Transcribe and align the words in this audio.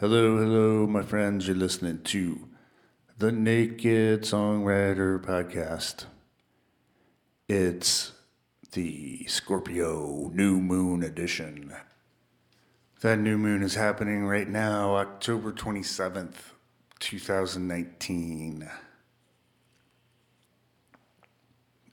Hello, 0.00 0.38
hello, 0.38 0.88
my 0.88 1.02
friends. 1.02 1.46
You're 1.46 1.54
listening 1.54 2.02
to 2.02 2.48
the 3.16 3.30
Naked 3.30 4.22
Songwriter 4.22 5.20
Podcast. 5.24 6.06
It's 7.48 8.10
the 8.72 9.24
Scorpio 9.28 10.32
New 10.34 10.58
Moon 10.58 11.04
Edition. 11.04 11.76
That 13.02 13.20
new 13.20 13.38
moon 13.38 13.62
is 13.62 13.76
happening 13.76 14.24
right 14.24 14.48
now, 14.48 14.96
October 14.96 15.52
27th, 15.52 16.54
2019. 16.98 18.68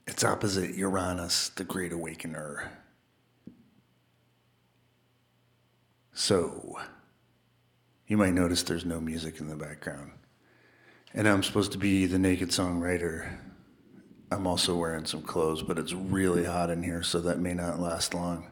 It's 0.08 0.24
opposite 0.24 0.74
Uranus, 0.74 1.50
the 1.50 1.62
Great 1.62 1.92
Awakener. 1.92 2.68
So, 6.12 6.80
you 8.12 8.18
might 8.18 8.34
notice 8.34 8.62
there's 8.62 8.84
no 8.84 9.00
music 9.00 9.40
in 9.40 9.48
the 9.48 9.56
background. 9.56 10.10
And 11.14 11.26
I'm 11.26 11.42
supposed 11.42 11.72
to 11.72 11.78
be 11.78 12.04
the 12.04 12.18
naked 12.18 12.50
songwriter. 12.50 13.38
I'm 14.30 14.46
also 14.46 14.76
wearing 14.76 15.06
some 15.06 15.22
clothes, 15.22 15.62
but 15.62 15.78
it's 15.78 15.94
really 15.94 16.44
hot 16.44 16.68
in 16.68 16.82
here, 16.82 17.02
so 17.02 17.20
that 17.22 17.38
may 17.38 17.54
not 17.54 17.80
last 17.80 18.12
long. 18.12 18.50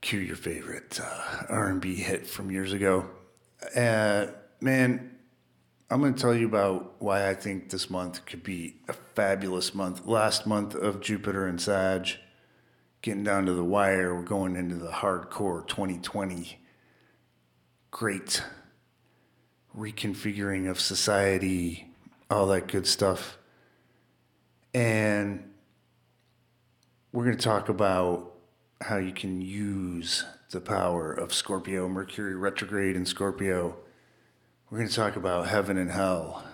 Cue 0.00 0.20
your 0.20 0.36
favorite 0.36 1.00
uh, 1.02 1.46
R&B 1.48 1.96
hit 1.96 2.24
from 2.24 2.52
years 2.52 2.72
ago. 2.72 3.10
Uh, 3.74 4.26
man, 4.60 5.16
I'm 5.90 6.00
going 6.00 6.14
to 6.14 6.22
tell 6.22 6.36
you 6.36 6.46
about 6.46 7.02
why 7.02 7.28
I 7.28 7.34
think 7.34 7.70
this 7.70 7.90
month 7.90 8.24
could 8.26 8.44
be 8.44 8.76
a 8.86 8.92
fabulous 8.92 9.74
month. 9.74 10.06
Last 10.06 10.46
month 10.46 10.76
of 10.76 11.00
Jupiter 11.00 11.48
and 11.48 11.60
Sag, 11.60 12.10
getting 13.00 13.24
down 13.24 13.46
to 13.46 13.54
the 13.54 13.64
wire. 13.64 14.14
We're 14.14 14.22
going 14.22 14.54
into 14.54 14.76
the 14.76 14.92
hardcore 14.92 15.66
2020. 15.66 16.60
Great 17.92 18.42
reconfiguring 19.76 20.68
of 20.68 20.80
society, 20.80 21.94
all 22.30 22.46
that 22.46 22.66
good 22.66 22.86
stuff. 22.86 23.38
And 24.74 25.52
we're 27.12 27.24
going 27.24 27.36
to 27.36 27.42
talk 27.42 27.68
about 27.68 28.32
how 28.80 28.96
you 28.96 29.12
can 29.12 29.42
use 29.42 30.24
the 30.50 30.60
power 30.60 31.12
of 31.12 31.34
Scorpio, 31.34 31.86
Mercury 31.86 32.34
retrograde 32.34 32.96
in 32.96 33.04
Scorpio. 33.04 33.76
We're 34.70 34.78
going 34.78 34.88
to 34.88 34.96
talk 34.96 35.16
about 35.16 35.48
heaven 35.48 35.76
and 35.76 35.90
hell 35.90 36.44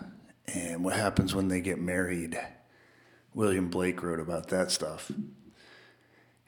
and 0.52 0.82
what 0.82 0.96
happens 0.96 1.36
when 1.36 1.46
they 1.46 1.60
get 1.60 1.78
married. 1.78 2.36
William 3.32 3.70
Blake 3.70 4.02
wrote 4.02 4.18
about 4.18 4.48
that 4.48 4.72
stuff. 4.72 5.12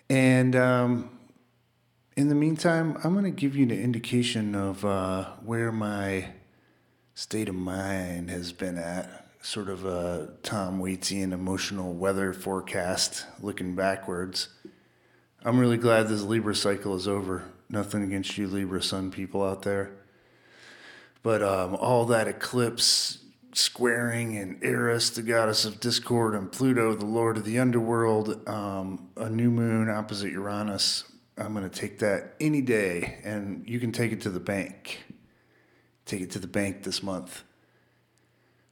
And 0.09 0.57
um, 0.57 1.20
in 2.17 2.29
the 2.29 2.35
meantime, 2.35 2.99
I'm 3.05 3.13
going 3.13 3.25
to 3.25 3.31
give 3.31 3.57
you 3.57 3.63
an 3.63 3.71
indication 3.71 4.55
of 4.55 4.85
uh, 4.85 5.31
where 5.45 5.71
my 5.73 6.33
state 7.15 7.49
of 7.49 7.55
mind 7.55 8.31
has 8.31 8.53
been 8.53 8.79
at. 8.79 9.27
Sort 9.43 9.71
of 9.71 9.87
a 9.87 10.35
Tom 10.43 10.81
Waitian 10.81 11.33
emotional 11.33 11.95
weather 11.95 12.35
forecast 12.35 13.25
looking 13.41 13.75
backwards. 13.75 14.49
I'm 15.43 15.59
really 15.59 15.79
glad 15.79 16.09
this 16.09 16.23
Libra 16.23 16.55
cycle 16.55 16.95
is 16.95 17.09
over. 17.09 17.45
Nothing 17.71 18.03
against 18.03 18.37
you, 18.37 18.47
Libra 18.47 18.83
Sun 18.83 19.11
people 19.13 19.43
out 19.43 19.63
there. 19.63 19.93
But 21.23 21.43
um, 21.43 21.75
all 21.77 22.05
that 22.07 22.29
eclipse 22.29 23.19
squaring 23.55 24.37
and 24.37 24.63
Eris, 24.63 25.11
the 25.11 25.23
goddess 25.23 25.65
of 25.65 25.81
discord, 25.81 26.35
and 26.35 26.53
Pluto, 26.53 26.95
the 26.95 27.07
lord 27.07 27.37
of 27.39 27.45
the 27.45 27.59
underworld, 27.59 28.47
um, 28.49 29.09
a 29.17 29.31
new 29.31 29.51
moon 29.51 29.89
opposite 29.89 30.33
Uranus. 30.33 31.05
I'm 31.41 31.55
going 31.55 31.69
to 31.69 31.75
take 31.75 32.01
that 32.01 32.35
any 32.39 32.61
day, 32.61 33.19
and 33.25 33.67
you 33.67 33.81
can 33.81 33.93
take 33.93 34.13
it 34.13 34.21
to 34.23 34.31
the 34.31 34.41
bank. 34.41 35.05
Take 36.05 36.21
it 36.21 36.31
to 36.33 36.39
the 36.39 36.47
bank 36.47 36.83
this 36.83 37.03
month. 37.03 37.45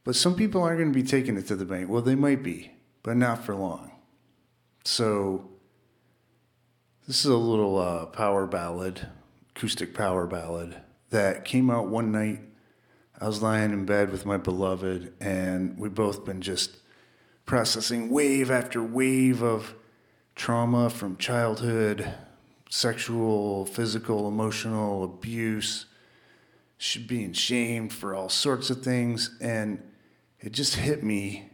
But 0.05 0.17
some 0.17 0.37
people 0.37 0.63
aren't 0.63 0.79
going 0.79 0.93
to 0.93 0.99
be 0.99 1.07
taking 1.07 1.39
it 1.39 1.47
to 1.47 1.57
the 1.57 1.65
bank. 1.65 1.89
Well, 1.89 2.03
they 2.03 2.15
might 2.15 2.43
be, 2.43 2.73
but 3.03 3.17
not 3.17 3.45
for 3.45 3.55
long. 3.55 3.93
So 4.84 5.49
this 7.07 7.25
is 7.25 7.31
a 7.31 7.37
little 7.37 7.78
uh, 7.78 8.07
power 8.07 8.47
ballad, 8.47 9.07
acoustic 9.57 9.95
power 9.95 10.27
ballad 10.27 10.77
that 11.11 11.47
came 11.47 11.71
out 11.71 11.89
one 11.89 12.12
night. 12.12 12.41
I 13.19 13.27
was 13.27 13.43
lying 13.43 13.73
in 13.73 13.87
bed 13.87 14.11
with 14.11 14.27
my 14.27 14.37
beloved, 14.37 15.15
and 15.21 15.78
we 15.78 15.89
both 15.89 16.25
been 16.27 16.43
just 16.43 16.77
processing 17.47 18.11
wave 18.11 18.51
after 18.51 18.83
wave 18.83 19.43
of 19.43 19.75
trauma 20.34 20.91
from 20.91 21.17
childhood, 21.17 22.15
sexual, 22.69 23.65
physical, 23.67 24.29
emotional 24.29 25.05
abuse, 25.05 25.87
being 27.06 27.33
shamed 27.33 27.93
for 27.93 28.15
all 28.15 28.29
sorts 28.29 28.71
of 28.71 28.83
things. 28.83 29.37
And 29.41 29.83
it 30.41 30.53
just 30.53 30.77
hit 30.77 31.03
me 31.03 31.51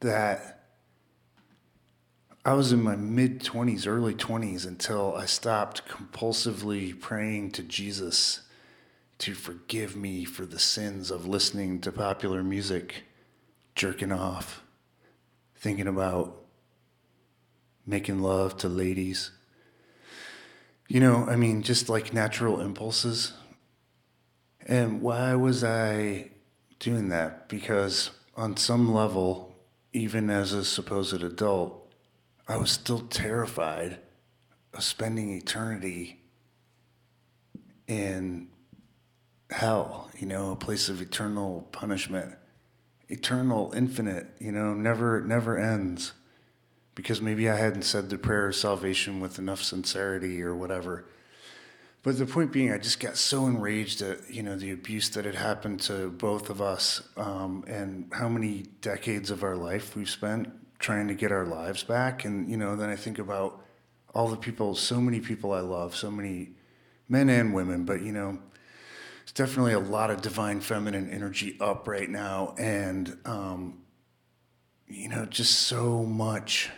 that 0.00 0.56
I 2.44 2.54
was 2.54 2.72
in 2.72 2.82
my 2.82 2.96
mid 2.96 3.40
20s, 3.40 3.86
early 3.86 4.14
20s 4.14 4.66
until 4.66 5.14
I 5.16 5.26
stopped 5.26 5.88
compulsively 5.88 6.98
praying 6.98 7.52
to 7.52 7.62
Jesus 7.62 8.42
to 9.18 9.34
forgive 9.34 9.96
me 9.96 10.24
for 10.24 10.46
the 10.46 10.58
sins 10.58 11.10
of 11.10 11.26
listening 11.26 11.80
to 11.80 11.90
popular 11.90 12.44
music, 12.44 13.04
jerking 13.74 14.12
off, 14.12 14.62
thinking 15.54 15.88
about 15.88 16.42
making 17.86 18.20
love 18.20 18.56
to 18.58 18.68
ladies. 18.68 19.30
You 20.88 21.00
know, 21.00 21.26
I 21.26 21.36
mean, 21.36 21.62
just 21.62 21.88
like 21.88 22.14
natural 22.14 22.60
impulses. 22.60 23.32
And 24.64 25.02
why 25.02 25.34
was 25.34 25.64
I 25.64 26.30
doing 26.78 27.08
that? 27.08 27.48
Because 27.48 28.10
on 28.36 28.56
some 28.56 28.92
level, 28.92 29.56
even 29.92 30.30
as 30.30 30.52
a 30.52 30.64
supposed 30.64 31.22
adult, 31.22 31.92
I 32.46 32.56
was 32.56 32.70
still 32.70 33.00
terrified 33.00 33.98
of 34.72 34.84
spending 34.84 35.32
eternity 35.32 36.20
in 37.88 38.48
hell, 39.50 40.10
you 40.18 40.26
know, 40.26 40.52
a 40.52 40.56
place 40.56 40.88
of 40.88 41.00
eternal 41.00 41.68
punishment, 41.72 42.34
eternal, 43.08 43.72
infinite, 43.74 44.28
you 44.38 44.52
know, 44.52 44.74
never, 44.74 45.20
never 45.20 45.58
ends. 45.58 46.12
Because 46.96 47.22
maybe 47.22 47.48
I 47.48 47.56
hadn't 47.56 47.82
said 47.82 48.10
the 48.10 48.18
prayer 48.18 48.48
of 48.48 48.56
salvation 48.56 49.20
with 49.20 49.38
enough 49.38 49.62
sincerity 49.62 50.42
or 50.42 50.56
whatever. 50.56 51.04
But 52.02 52.18
the 52.18 52.26
point 52.26 52.52
being, 52.52 52.72
I 52.72 52.78
just 52.78 52.98
got 52.98 53.16
so 53.16 53.46
enraged 53.46 54.02
at 54.02 54.28
you 54.28 54.42
know 54.42 54.56
the 54.56 54.72
abuse 54.72 55.08
that 55.10 55.24
had 55.24 55.36
happened 55.36 55.80
to 55.82 56.10
both 56.10 56.50
of 56.50 56.60
us, 56.60 57.02
um, 57.16 57.64
and 57.68 58.10
how 58.12 58.28
many 58.28 58.64
decades 58.80 59.30
of 59.30 59.44
our 59.44 59.56
life 59.56 59.94
we've 59.94 60.10
spent 60.10 60.48
trying 60.78 61.08
to 61.08 61.14
get 61.14 61.32
our 61.32 61.46
lives 61.46 61.82
back. 61.82 62.24
And, 62.24 62.50
you 62.50 62.56
know, 62.56 62.76
then 62.76 62.88
I 62.88 62.96
think 62.96 63.18
about 63.18 63.62
all 64.14 64.28
the 64.28 64.36
people, 64.36 64.74
so 64.74 65.00
many 65.00 65.20
people 65.20 65.52
I 65.52 65.60
love, 65.60 65.96
so 65.96 66.10
many 66.10 66.50
men 67.08 67.28
and 67.28 67.54
women, 67.54 67.84
but, 67.84 68.02
you 68.02 68.12
know, 68.12 68.38
it's 69.22 69.32
definitely 69.32 69.72
a 69.72 69.80
lot 69.80 70.10
of 70.10 70.22
divine 70.22 70.60
feminine 70.60 71.10
energy 71.10 71.56
up 71.60 71.88
right 71.88 72.08
now. 72.08 72.54
And, 72.58 73.16
um, 73.24 73.82
you 74.86 75.08
know, 75.08 75.26
just 75.26 75.60
so 75.60 76.04
much 76.04 76.70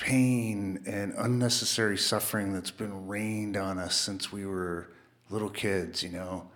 pain 0.00 0.82
and 0.86 1.12
unnecessary 1.16 1.98
suffering 1.98 2.52
that's 2.52 2.70
been 2.70 3.06
rained 3.06 3.56
on 3.56 3.78
us 3.78 3.96
since 3.96 4.32
we 4.32 4.46
were 4.46 4.90
little 5.30 5.50
kids, 5.50 6.02
you 6.02 6.10
know, 6.10 6.48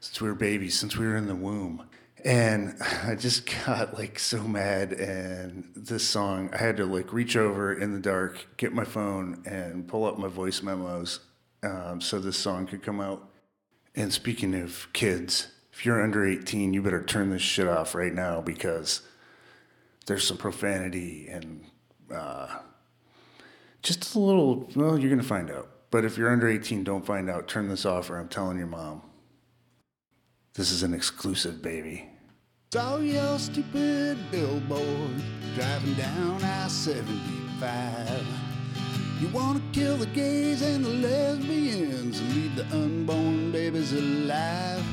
since 0.00 0.20
we 0.20 0.28
were 0.28 0.34
babies, 0.34 0.78
since 0.78 0.96
we 0.96 1.06
were 1.06 1.16
in 1.16 1.26
the 1.26 1.34
womb. 1.34 1.88
And 2.24 2.76
I 3.04 3.14
just 3.14 3.48
got 3.64 3.94
like 3.94 4.18
so 4.18 4.42
mad. 4.42 4.92
And 4.92 5.70
this 5.76 6.06
song, 6.06 6.50
I 6.52 6.58
had 6.58 6.76
to 6.78 6.86
like 6.86 7.12
reach 7.12 7.36
over 7.36 7.72
in 7.72 7.92
the 7.92 8.00
dark, 8.00 8.46
get 8.56 8.72
my 8.72 8.84
phone, 8.84 9.42
and 9.46 9.86
pull 9.86 10.04
up 10.04 10.18
my 10.18 10.28
voice 10.28 10.62
memos 10.62 11.20
um, 11.62 12.00
so 12.00 12.18
this 12.18 12.36
song 12.36 12.66
could 12.66 12.82
come 12.82 13.00
out. 13.00 13.28
And 13.94 14.12
speaking 14.12 14.54
of 14.54 14.88
kids, 14.92 15.48
if 15.72 15.84
you're 15.84 16.02
under 16.02 16.26
18, 16.26 16.72
you 16.72 16.82
better 16.82 17.02
turn 17.02 17.30
this 17.30 17.42
shit 17.42 17.68
off 17.68 17.94
right 17.94 18.12
now 18.12 18.40
because 18.40 19.02
there's 20.06 20.26
some 20.26 20.36
profanity 20.36 21.28
and 21.28 21.64
uh, 22.12 22.58
just 23.82 24.14
a 24.14 24.18
little, 24.18 24.68
well, 24.74 24.98
you're 24.98 25.10
going 25.10 25.20
to 25.20 25.26
find 25.26 25.50
out. 25.50 25.68
But 25.90 26.04
if 26.04 26.18
you're 26.18 26.30
under 26.30 26.48
18, 26.48 26.84
don't 26.84 27.04
find 27.04 27.30
out. 27.30 27.48
Turn 27.48 27.68
this 27.68 27.86
off, 27.86 28.10
or 28.10 28.18
I'm 28.18 28.28
telling 28.28 28.58
your 28.58 28.66
mom. 28.66 29.02
This 30.54 30.70
is 30.70 30.82
an 30.82 30.92
exclusive, 30.92 31.62
baby. 31.62 32.10
Saw 32.72 32.98
your 32.98 33.38
stupid 33.38 34.18
billboard 34.30 35.22
driving 35.54 35.94
down 35.94 36.42
I 36.44 36.68
75. 36.68 38.26
You 39.20 39.28
wanna 39.28 39.62
kill 39.72 39.96
the 39.96 40.06
gays 40.06 40.60
and 40.62 40.84
the 40.84 40.90
lesbians 40.90 42.20
and 42.20 42.34
leave 42.34 42.54
the 42.56 42.66
unborn 42.76 43.50
babies 43.50 43.92
alive. 43.92 44.84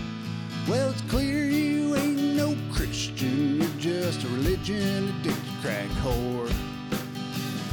Well, 0.69 0.89
it's 0.91 1.01
clear 1.01 1.45
you 1.45 1.95
ain't 1.95 2.35
no 2.37 2.55
Christian, 2.71 3.59
you're 3.59 3.69
just 3.77 4.23
a 4.23 4.27
religion 4.29 5.09
addicted 5.19 5.61
crack 5.61 5.89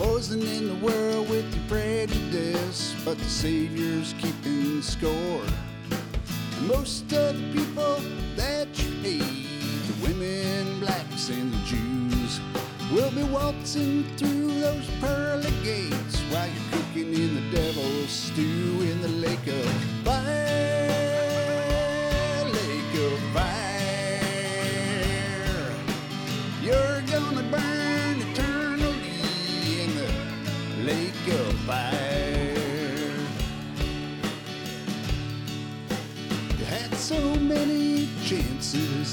whore. 0.02 0.12
Poisoning 0.14 0.68
the 0.68 0.86
world 0.86 1.28
with 1.30 1.54
your 1.54 1.64
prejudice, 1.68 2.94
but 3.04 3.18
the 3.18 3.24
Savior's 3.24 4.14
keeping 4.14 4.32
keeping 4.42 4.82
score. 4.82 5.42
And 6.56 6.68
most 6.68 7.12
of 7.12 7.36
the 7.36 7.52
people 7.52 8.00
that 8.36 8.68
you 8.82 8.90
hate, 9.02 9.48
the 9.86 10.08
women, 10.08 10.80
blacks, 10.80 11.28
and 11.28 11.52
the 11.52 11.58
Jews, 11.64 12.40
will 12.92 13.10
be 13.10 13.22
waltzing 13.24 14.04
through 14.16 14.60
those 14.60 14.88
pearly 15.00 15.50
gates 15.62 16.20
while 16.30 16.48
you're 16.48 16.80
cooking 16.82 17.14
in 17.14 17.34
the 17.34 17.56
devil's 17.56 18.10
stew 18.10 18.80
in 18.82 19.00
the 19.02 19.08
lake 19.08 19.46
of 19.46 19.72
fire. 20.04 20.91
You 38.74 39.04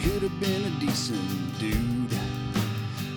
could 0.00 0.22
have 0.22 0.40
been 0.40 0.64
a 0.64 0.70
decent 0.80 1.58
dude. 1.58 2.08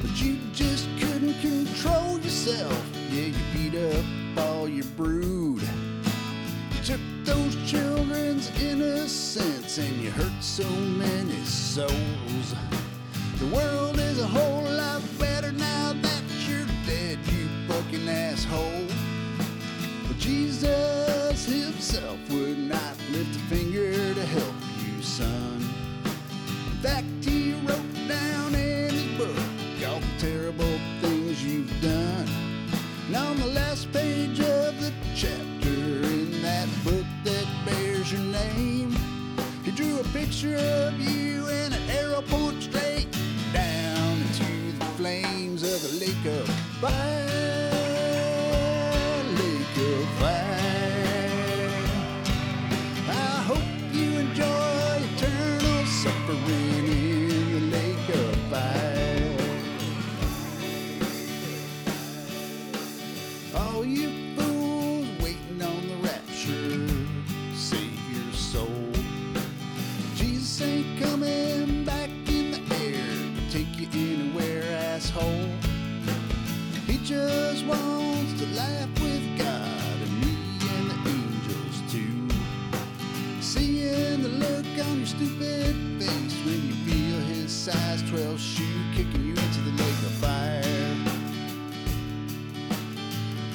But 0.01 0.21
you 0.21 0.37
just 0.53 0.85
couldn't 0.99 1.39
control 1.39 2.19
yourself. 2.19 2.85
Yeah, 3.09 3.27
you 3.27 3.33
beat 3.53 3.79
up 3.79 4.05
all 4.37 4.67
your 4.67 4.83
brood. 4.97 5.61
You 5.61 6.83
took 6.83 6.99
those 7.23 7.55
children's 7.71 8.51
innocence 8.61 9.77
and 9.77 9.95
you 10.01 10.11
hurt 10.11 10.43
so 10.43 10.69
many 10.69 11.41
souls. 11.45 12.53
The 13.39 13.47
world 13.47 13.97
is 13.97 14.19
a 14.19 14.27
whole 14.27 14.63
lot 14.63 15.01
better 15.17 15.53
now 15.53 15.93
that 15.93 16.23
you're 16.49 16.67
dead, 16.85 17.17
you 17.27 17.47
fucking 17.69 18.09
asshole. 18.09 18.87
But 20.05 20.17
Jesus 20.17 20.94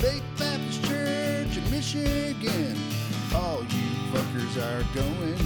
Faith 0.01 0.25
Baptist 0.39 0.83
Church 0.87 1.59
in 1.59 1.71
Michigan, 1.71 2.75
all 3.35 3.61
you 3.65 3.91
fuckers 4.11 4.57
are 4.57 4.83
going. 4.95 5.37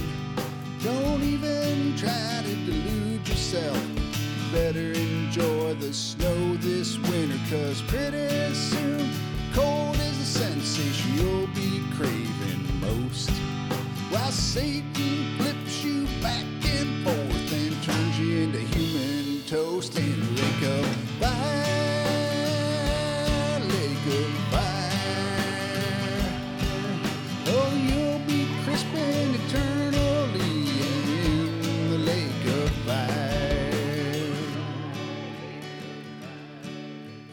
Don't 0.81 1.21
even 1.23 1.93
try 1.97 2.41
to 2.41 2.55
delude 2.65 3.27
yourself. 3.27 3.77
Better 4.53 4.93
enjoy 4.93 5.73
the 5.73 5.91
snow 5.91 6.55
this 6.55 6.97
winter, 6.99 7.37
cause 7.49 7.81
pretty 7.81 8.53
soon, 8.53 9.09
cold 9.53 9.97
is 9.97 10.19
the 10.19 10.39
sensation 10.39 11.15
you'll 11.15 11.47
be 11.47 11.83
craving 11.97 12.79
most. 12.79 13.31
While 14.09 14.31
Satan 14.31 15.34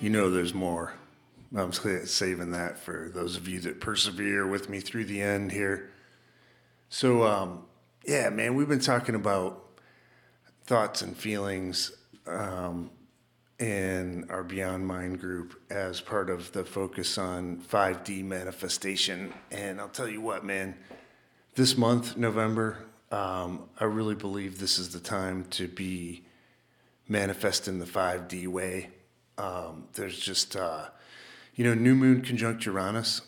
You 0.02 0.10
know 0.10 0.31
there's 0.31 0.52
more. 0.52 0.94
I'm 1.54 1.72
saving 1.72 2.50
that 2.50 2.76
for 2.76 3.08
those 3.14 3.37
of 3.37 3.46
you 3.46 3.60
that 3.60 3.81
persevere 3.81 4.44
with 4.49 4.69
me 4.69 4.81
through 4.81 5.04
the 5.04 5.22
end 5.22 5.52
here. 5.52 5.93
So, 6.88 7.22
um, 7.22 7.66
yeah, 8.04 8.28
man, 8.31 8.56
we've 8.56 8.69
been 8.69 8.81
talking 8.81 9.14
about 9.14 9.64
thoughts 10.64 11.02
and 11.02 11.16
feelings 11.16 11.93
um, 12.26 12.90
in 13.60 14.26
our 14.28 14.43
Beyond 14.43 14.84
Mind 14.84 15.20
group 15.20 15.62
as 15.70 16.00
part 16.00 16.31
of 16.31 16.50
the 16.50 16.64
focus 16.64 17.16
on 17.16 17.58
5D 17.58 18.25
manifestation. 18.25 19.32
And 19.52 19.81
I'll 19.81 19.88
tell 19.88 20.08
you 20.08 20.20
what, 20.20 20.44
man, 20.44 20.75
this 21.55 21.76
month, 21.76 22.16
November, 22.16 22.87
um, 23.12 23.69
I 23.78 23.84
really 23.84 24.16
believe 24.16 24.58
this 24.58 24.81
is 24.81 24.88
the 24.88 24.98
time 24.98 25.44
to 25.50 25.69
be 25.69 26.25
manifesting 27.06 27.78
the 27.78 27.87
5D 27.87 28.48
way. 28.48 28.90
Um, 29.38 29.88
there's 29.94 30.19
just, 30.19 30.56
uh, 30.56 30.87
you 31.55 31.64
know, 31.64 31.75
new 31.75 31.94
moon 31.94 32.23
conjunct 32.23 32.64
Uranus. 32.67 33.23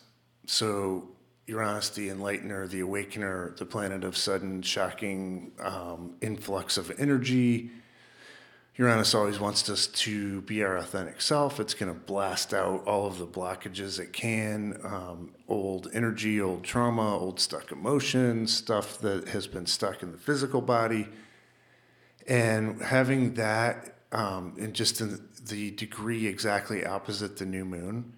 So, 0.46 1.08
Uranus, 1.46 1.90
the 1.90 2.08
enlightener, 2.08 2.68
the 2.68 2.80
awakener, 2.80 3.54
the 3.58 3.66
planet 3.66 4.04
of 4.04 4.16
sudden, 4.16 4.62
shocking 4.62 5.52
um, 5.60 6.14
influx 6.20 6.76
of 6.78 6.90
energy. 6.98 7.70
Uranus 8.76 9.14
always 9.14 9.38
wants 9.38 9.70
us 9.70 9.86
to 9.86 10.40
be 10.42 10.64
our 10.64 10.76
authentic 10.76 11.20
self. 11.20 11.60
It's 11.60 11.74
going 11.74 11.92
to 11.92 11.98
blast 11.98 12.52
out 12.52 12.84
all 12.86 13.06
of 13.06 13.18
the 13.18 13.26
blockages 13.26 14.00
it 14.00 14.12
can 14.12 14.80
um, 14.84 15.30
old 15.48 15.88
energy, 15.92 16.40
old 16.40 16.64
trauma, 16.64 17.16
old 17.16 17.38
stuck 17.38 17.70
emotions, 17.70 18.52
stuff 18.56 18.98
that 18.98 19.28
has 19.28 19.46
been 19.46 19.66
stuck 19.66 20.02
in 20.02 20.10
the 20.10 20.18
physical 20.18 20.60
body. 20.60 21.06
And 22.26 22.82
having 22.82 23.34
that 23.34 23.93
um, 24.14 24.54
in 24.56 24.72
just 24.72 25.00
in 25.00 25.20
the 25.46 25.72
degree 25.72 26.26
exactly 26.26 26.86
opposite 26.86 27.36
the 27.36 27.44
new 27.44 27.64
moon, 27.64 28.14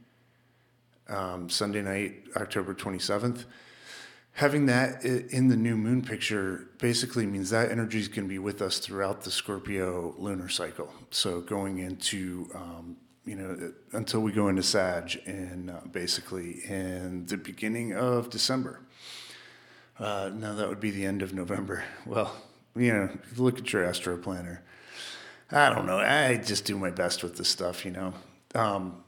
um, 1.09 1.49
Sunday 1.49 1.83
night, 1.83 2.25
October 2.37 2.75
27th, 2.75 3.45
having 4.33 4.67
that 4.67 5.05
in 5.05 5.49
the 5.49 5.57
new 5.57 5.77
moon 5.77 6.03
picture 6.03 6.69
basically 6.79 7.25
means 7.27 7.51
that 7.51 7.71
energy 7.71 7.99
is 7.99 8.09
going 8.09 8.25
to 8.25 8.29
be 8.29 8.39
with 8.39 8.61
us 8.61 8.79
throughout 8.79 9.23
the 9.23 9.31
Scorpio 9.31 10.15
lunar 10.19 10.49
cycle. 10.49 10.93
So 11.11 11.41
going 11.41 11.79
into, 11.79 12.51
um, 12.55 12.97
you 13.25 13.35
know, 13.35 13.73
until 13.93 14.21
we 14.21 14.33
go 14.33 14.49
into 14.49 14.63
Sag 14.63 15.21
and 15.25 15.71
uh, 15.71 15.81
basically 15.91 16.61
in 16.69 17.25
the 17.27 17.39
beginning 17.39 17.95
of 17.95 18.29
December. 18.31 18.81
Uh, 19.99 20.31
no, 20.35 20.55
that 20.55 20.69
would 20.69 20.81
be 20.81 20.91
the 20.91 21.07
end 21.07 21.23
of 21.23 21.33
November. 21.33 21.85
Well, 22.07 22.37
you 22.77 22.93
know, 22.93 23.09
look 23.39 23.59
at 23.59 23.73
your 23.73 23.85
astro 23.85 24.19
planner, 24.19 24.63
I 25.51 25.73
don't 25.73 25.87
know. 25.87 25.99
I 25.99 26.37
just 26.39 26.65
do 26.65 26.77
my 26.77 26.91
best 26.91 27.23
with 27.23 27.37
this 27.37 27.49
stuff, 27.49 27.85
you 27.85 27.93
know. 27.93 28.15
Um, 28.55 29.05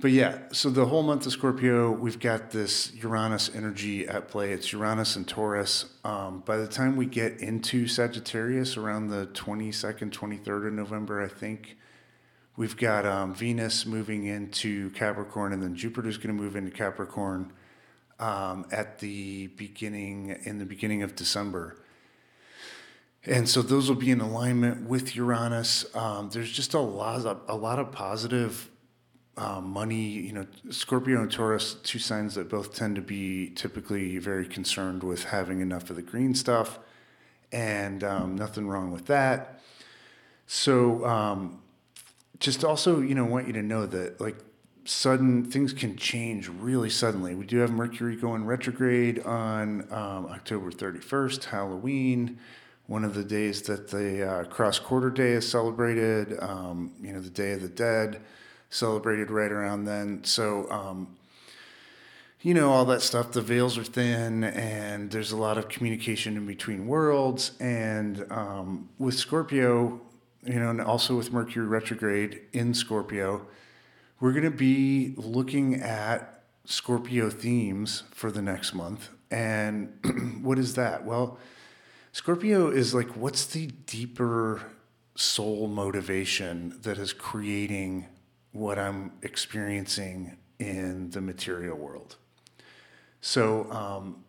but 0.00 0.10
yeah, 0.10 0.38
so 0.52 0.70
the 0.70 0.86
whole 0.86 1.02
month 1.02 1.26
of 1.26 1.32
Scorpio, 1.32 1.90
we've 1.90 2.18
got 2.18 2.50
this 2.50 2.92
Uranus 2.94 3.50
energy 3.54 4.06
at 4.06 4.28
play. 4.28 4.52
It's 4.52 4.72
Uranus 4.72 5.16
and 5.16 5.26
Taurus. 5.26 5.86
Um, 6.04 6.40
by 6.40 6.56
the 6.56 6.66
time 6.66 6.96
we 6.96 7.06
get 7.06 7.38
into 7.38 7.86
Sagittarius, 7.86 8.76
around 8.76 9.08
the 9.08 9.26
22nd, 9.26 10.10
23rd 10.10 10.68
of 10.68 10.72
November, 10.72 11.22
I 11.22 11.28
think, 11.28 11.76
we've 12.56 12.76
got 12.76 13.06
um, 13.06 13.34
Venus 13.34 13.86
moving 13.86 14.24
into 14.24 14.90
Capricorn, 14.90 15.52
and 15.52 15.62
then 15.62 15.76
Jupiter's 15.76 16.16
going 16.16 16.36
to 16.36 16.42
move 16.42 16.56
into 16.56 16.70
Capricorn 16.70 17.52
um, 18.18 18.66
at 18.72 18.98
the 18.98 19.48
beginning, 19.48 20.36
in 20.44 20.58
the 20.58 20.66
beginning 20.66 21.02
of 21.02 21.14
December. 21.14 21.76
And 23.24 23.48
so 23.48 23.62
those 23.62 23.88
will 23.88 23.96
be 23.96 24.10
in 24.10 24.20
alignment 24.20 24.88
with 24.88 25.14
Uranus. 25.14 25.86
Um, 25.94 26.30
there's 26.30 26.50
just 26.50 26.74
a 26.74 26.80
lot 26.80 27.24
of 27.24 27.40
a 27.46 27.54
lot 27.54 27.78
of 27.78 27.92
positive 27.92 28.68
uh, 29.36 29.60
money. 29.60 30.02
You 30.02 30.32
know, 30.32 30.46
Scorpio 30.70 31.20
and 31.20 31.30
Taurus, 31.30 31.74
two 31.74 32.00
signs 32.00 32.34
that 32.34 32.48
both 32.48 32.74
tend 32.74 32.96
to 32.96 33.02
be 33.02 33.50
typically 33.50 34.18
very 34.18 34.46
concerned 34.46 35.04
with 35.04 35.24
having 35.24 35.60
enough 35.60 35.88
of 35.88 35.96
the 35.96 36.02
green 36.02 36.34
stuff, 36.34 36.80
and 37.52 38.02
um, 38.02 38.34
nothing 38.34 38.66
wrong 38.66 38.90
with 38.90 39.06
that. 39.06 39.60
So, 40.46 41.04
um, 41.06 41.62
just 42.40 42.64
also, 42.64 43.00
you 43.00 43.14
know, 43.14 43.24
want 43.24 43.46
you 43.46 43.52
to 43.52 43.62
know 43.62 43.86
that 43.86 44.20
like 44.20 44.36
sudden 44.84 45.44
things 45.44 45.72
can 45.72 45.96
change 45.96 46.48
really 46.48 46.90
suddenly. 46.90 47.36
We 47.36 47.46
do 47.46 47.58
have 47.58 47.70
Mercury 47.70 48.16
going 48.16 48.44
retrograde 48.44 49.20
on 49.20 49.82
um, 49.92 50.26
October 50.26 50.72
31st, 50.72 51.44
Halloween, 51.44 52.40
one 52.92 53.04
of 53.04 53.14
the 53.14 53.24
days 53.24 53.62
that 53.62 53.88
the 53.88 54.22
uh, 54.22 54.44
cross 54.44 54.78
quarter 54.78 55.08
day 55.08 55.30
is 55.30 55.48
celebrated, 55.48 56.38
um, 56.42 56.92
you 57.00 57.10
know, 57.10 57.20
the 57.20 57.30
Day 57.30 57.52
of 57.52 57.62
the 57.62 57.68
Dead 57.68 58.20
celebrated 58.68 59.30
right 59.30 59.50
around 59.50 59.86
then. 59.86 60.22
So, 60.24 60.70
um, 60.70 61.16
you 62.42 62.52
know, 62.52 62.70
all 62.70 62.84
that 62.84 63.00
stuff, 63.00 63.32
the 63.32 63.40
veils 63.40 63.78
are 63.78 63.84
thin 63.84 64.44
and 64.44 65.10
there's 65.10 65.32
a 65.32 65.38
lot 65.38 65.56
of 65.56 65.70
communication 65.70 66.36
in 66.36 66.44
between 66.44 66.86
worlds. 66.86 67.52
And 67.60 68.30
um, 68.30 68.90
with 68.98 69.14
Scorpio, 69.14 69.98
you 70.44 70.60
know, 70.60 70.68
and 70.68 70.82
also 70.82 71.16
with 71.16 71.32
Mercury 71.32 71.66
retrograde 71.66 72.42
in 72.52 72.74
Scorpio, 72.74 73.46
we're 74.20 74.32
going 74.32 74.44
to 74.44 74.50
be 74.50 75.14
looking 75.16 75.76
at 75.76 76.42
Scorpio 76.66 77.30
themes 77.30 78.02
for 78.10 78.30
the 78.30 78.42
next 78.42 78.74
month. 78.74 79.08
And 79.30 80.40
what 80.42 80.58
is 80.58 80.74
that? 80.74 81.06
Well, 81.06 81.38
Scorpio 82.14 82.68
is 82.68 82.92
like, 82.94 83.08
what's 83.16 83.46
the 83.46 83.68
deeper 83.86 84.60
soul 85.14 85.66
motivation 85.66 86.78
that 86.82 86.98
is 86.98 87.14
creating 87.14 88.06
what 88.52 88.78
I'm 88.78 89.12
experiencing 89.22 90.36
in 90.58 91.10
the 91.10 91.22
material 91.22 91.78
world? 91.78 92.16
So, 93.22 93.70
um, 93.72 94.24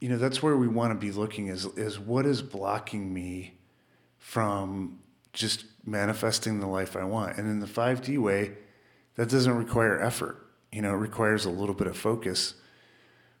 you 0.00 0.08
know, 0.08 0.18
that's 0.18 0.42
where 0.42 0.56
we 0.56 0.66
want 0.66 0.92
to 0.92 0.98
be 0.98 1.12
looking 1.12 1.46
is, 1.46 1.64
is 1.76 1.98
what 1.98 2.26
is 2.26 2.42
blocking 2.42 3.14
me 3.14 3.54
from 4.18 4.98
just 5.32 5.64
manifesting 5.84 6.58
the 6.58 6.66
life 6.66 6.96
I 6.96 7.04
want. 7.04 7.38
And 7.38 7.48
in 7.48 7.60
the 7.60 7.66
5D 7.66 8.18
way, 8.18 8.54
that 9.14 9.28
doesn't 9.28 9.54
require 9.54 10.00
effort. 10.02 10.44
You 10.72 10.82
know, 10.82 10.90
it 10.90 10.98
requires 10.98 11.44
a 11.44 11.50
little 11.50 11.74
bit 11.74 11.86
of 11.86 11.96
focus. 11.96 12.54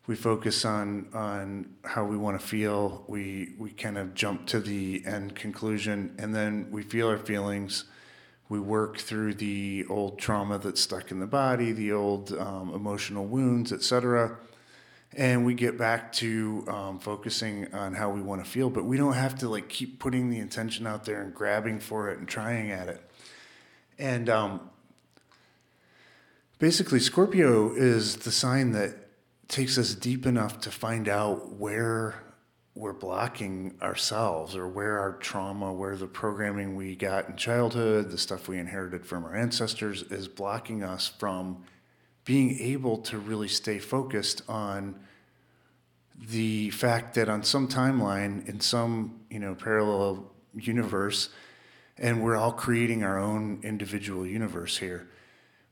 We 0.08 0.16
focus 0.16 0.64
on 0.64 1.06
on 1.14 1.76
how 1.84 2.04
we 2.04 2.16
want 2.16 2.40
to 2.40 2.44
feel. 2.44 3.04
We 3.06 3.54
we 3.58 3.70
kind 3.70 3.96
of 3.96 4.14
jump 4.14 4.46
to 4.48 4.58
the 4.58 5.04
end 5.06 5.36
conclusion, 5.36 6.16
and 6.18 6.34
then 6.34 6.68
we 6.72 6.82
feel 6.82 7.08
our 7.08 7.18
feelings. 7.18 7.84
We 8.48 8.58
work 8.58 8.96
through 8.96 9.34
the 9.34 9.84
old 9.88 10.18
trauma 10.18 10.58
that's 10.58 10.80
stuck 10.80 11.12
in 11.12 11.20
the 11.20 11.26
body, 11.26 11.70
the 11.70 11.92
old 11.92 12.32
um, 12.32 12.72
emotional 12.74 13.26
wounds, 13.26 13.70
etc 13.72 14.38
and 15.16 15.44
we 15.44 15.54
get 15.54 15.78
back 15.78 16.12
to 16.12 16.64
um, 16.68 16.98
focusing 16.98 17.72
on 17.72 17.94
how 17.94 18.10
we 18.10 18.20
want 18.20 18.44
to 18.44 18.50
feel 18.50 18.68
but 18.68 18.84
we 18.84 18.96
don't 18.96 19.14
have 19.14 19.34
to 19.38 19.48
like 19.48 19.68
keep 19.68 19.98
putting 19.98 20.30
the 20.30 20.38
intention 20.38 20.86
out 20.86 21.04
there 21.04 21.22
and 21.22 21.34
grabbing 21.34 21.80
for 21.80 22.10
it 22.10 22.18
and 22.18 22.28
trying 22.28 22.70
at 22.70 22.88
it 22.88 23.02
and 23.98 24.28
um, 24.28 24.60
basically 26.58 27.00
scorpio 27.00 27.72
is 27.74 28.16
the 28.18 28.30
sign 28.30 28.72
that 28.72 29.07
takes 29.48 29.78
us 29.78 29.94
deep 29.94 30.26
enough 30.26 30.60
to 30.60 30.70
find 30.70 31.08
out 31.08 31.52
where 31.54 32.22
we're 32.74 32.92
blocking 32.92 33.74
ourselves 33.82 34.54
or 34.54 34.68
where 34.68 34.98
our 35.00 35.14
trauma 35.14 35.72
where 35.72 35.96
the 35.96 36.06
programming 36.06 36.76
we 36.76 36.94
got 36.94 37.28
in 37.28 37.36
childhood 37.36 38.10
the 38.10 38.18
stuff 38.18 38.46
we 38.46 38.56
inherited 38.56 39.04
from 39.04 39.24
our 39.24 39.34
ancestors 39.34 40.02
is 40.04 40.28
blocking 40.28 40.84
us 40.84 41.08
from 41.18 41.64
being 42.24 42.58
able 42.60 42.98
to 42.98 43.18
really 43.18 43.48
stay 43.48 43.78
focused 43.78 44.42
on 44.48 44.94
the 46.28 46.70
fact 46.70 47.14
that 47.14 47.28
on 47.28 47.42
some 47.42 47.66
timeline 47.66 48.46
in 48.48 48.60
some 48.60 49.18
you 49.28 49.40
know 49.40 49.54
parallel 49.54 50.30
universe 50.54 51.30
and 51.96 52.22
we're 52.22 52.36
all 52.36 52.52
creating 52.52 53.02
our 53.02 53.18
own 53.18 53.58
individual 53.64 54.24
universe 54.24 54.76
here 54.76 55.08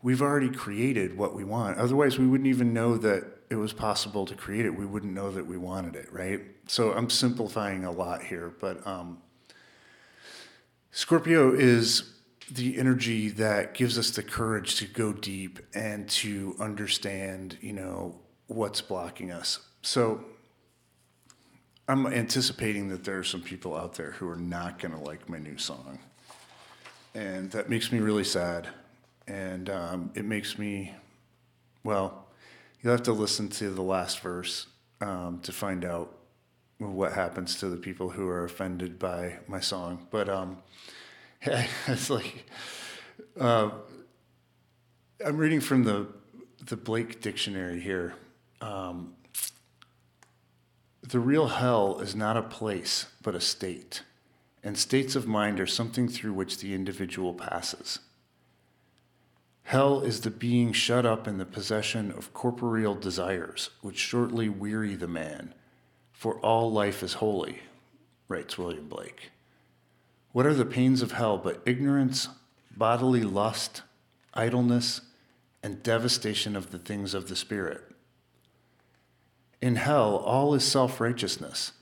we've 0.03 0.23
already 0.23 0.51
created 0.51 1.19
what 1.19 1.35
we 1.35 1.43
want. 1.43 1.77
Otherwise 1.79 2.17
we 2.17 2.27
wouldn't 2.29 2.47
even 2.47 2.73
know 2.73 2.97
that 2.97 3.25
it 3.49 3.57
was 3.57 3.73
possible 3.73 4.27
to 4.27 4.35
create 4.35 4.67
it 4.67 4.71
we 4.71 4.87
wouldn't 4.87 5.13
know 5.13 5.31
that 5.31 5.47
we 5.47 5.57
wanted 5.57 5.95
it 5.97 6.13
right 6.13 6.41
so 6.67 6.93
i'm 6.93 7.11
simplifying 7.11 7.85
a 7.85 7.91
lot 7.91 8.23
here 8.23 8.53
but 8.61 8.85
um, 8.87 9.19
scorpio 10.91 11.53
is 11.53 12.17
the 12.51 12.79
energy 12.79 13.29
that 13.29 13.75
gives 13.75 13.99
us 13.99 14.11
the 14.11 14.23
courage 14.23 14.77
to 14.77 14.87
go 14.87 15.13
deep 15.13 15.59
and 15.75 16.09
to 16.09 16.55
understand, 16.61 17.59
you 17.61 17.73
know, 17.73 18.21
what's 18.47 18.81
blocking 18.81 19.33
us. 19.33 19.59
So 19.83 20.25
I'm 21.89 22.07
anticipating 22.07 22.89
that 22.91 23.05
there 23.05 23.19
are 23.19 23.25
some 23.25 23.43
people 23.43 23.77
out 23.77 23.95
there 23.95 24.13
who 24.13 24.29
are 24.29 24.37
not 24.37 24.79
going 24.79 24.93
to 24.93 25.01
like 25.01 25.29
my 25.29 25.39
new 25.39 25.59
song. 25.59 25.99
And 27.15 27.51
that 27.51 27.69
makes 27.69 27.91
me 27.91 27.99
really 27.99 28.25
sad. 28.25 28.69
And 29.27 29.69
um, 29.71 30.11
it 30.15 30.25
makes 30.25 30.59
me, 30.59 30.95
well, 31.83 32.26
you'll 32.83 32.93
have 32.93 33.03
to 33.05 33.13
listen 33.13 33.49
to 33.49 33.71
the 33.71 33.83
last 33.83 34.21
verse 34.21 34.67
um, 35.01 35.41
to 35.43 35.53
find 35.53 35.85
out 35.85 36.17
what 36.79 37.13
happens 37.13 37.59
to 37.61 37.69
the 37.69 37.77
people 37.77 38.11
who 38.11 38.29
are 38.29 38.45
offended 38.45 38.99
by 38.99 39.39
my 39.49 39.61
song. 39.61 40.07
But, 40.11 40.29
um, 40.29 40.59
it's 41.43 42.11
like 42.11 42.45
uh, 43.39 43.71
I'm 45.25 45.37
reading 45.37 45.61
from 45.61 45.85
the 45.85 46.09
the 46.65 46.77
Blake 46.77 47.21
Dictionary 47.21 47.81
here. 47.81 48.15
Um, 48.61 49.15
the 51.03 51.21
real 51.21 51.47
hell 51.47 52.01
is 52.01 52.17
not 52.17 52.37
a 52.37 52.43
place, 52.43 53.07
but 53.23 53.35
a 53.35 53.41
state, 53.41 54.03
and 54.65 54.77
states 54.77 55.15
of 55.15 55.27
mind 55.27 55.61
are 55.61 55.67
something 55.67 56.09
through 56.09 56.33
which 56.33 56.59
the 56.59 56.75
individual 56.75 57.33
passes. 57.33 58.01
Hell 59.67 60.01
is 60.03 60.21
the 60.21 60.31
being 60.31 60.73
shut 60.73 61.05
up 61.05 61.27
in 61.27 61.39
the 61.39 61.45
possession 61.45 62.13
of 62.13 62.33
corporeal 62.33 62.95
desires, 62.95 63.71
which 63.81 63.99
shortly 63.99 64.49
weary 64.49 64.95
the 64.95 65.09
man, 65.09 65.55
for 66.13 66.39
all 66.39 66.71
life 66.71 67.03
is 67.03 67.15
holy, 67.15 67.63
writes 68.29 68.57
William 68.57 68.87
Blake. 68.89 69.33
What 70.31 70.47
are 70.47 70.55
the 70.55 70.65
pains 70.65 71.03
of 71.03 71.11
hell 71.11 71.37
but 71.37 71.63
ignorance, 71.67 72.29
bodily 72.77 73.25
lust, 73.25 73.83
idleness, 74.35 75.01
and 75.65 75.83
devastation 75.83 76.55
of 76.55 76.71
the 76.71 76.79
things 76.79 77.13
of 77.13 77.29
the 77.29 77.35
Spirit? 77.35 77.83
In 79.61 79.75
hell, 79.75 80.15
all 80.19 80.55
is 80.55 80.63
self 80.63 81.01
righteousness. 81.01 81.73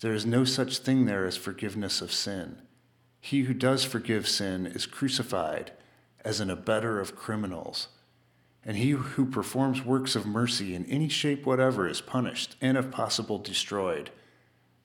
There 0.00 0.12
is 0.12 0.26
no 0.26 0.44
such 0.44 0.76
thing 0.76 1.06
there 1.06 1.24
as 1.24 1.38
forgiveness 1.38 2.02
of 2.02 2.12
sin. 2.12 2.58
He 3.18 3.44
who 3.44 3.54
does 3.54 3.82
forgive 3.82 4.28
sin 4.28 4.66
is 4.66 4.84
crucified 4.84 5.72
as 6.24 6.40
an 6.40 6.50
abettor 6.50 7.00
of 7.00 7.16
criminals. 7.16 7.88
And 8.64 8.76
he 8.76 8.90
who 8.90 9.24
performs 9.26 9.84
works 9.84 10.14
of 10.14 10.26
mercy 10.26 10.74
in 10.74 10.84
any 10.86 11.08
shape 11.08 11.46
whatever 11.46 11.88
is 11.88 12.00
punished, 12.00 12.56
and 12.60 12.76
if 12.76 12.90
possible, 12.90 13.38
destroyed, 13.38 14.10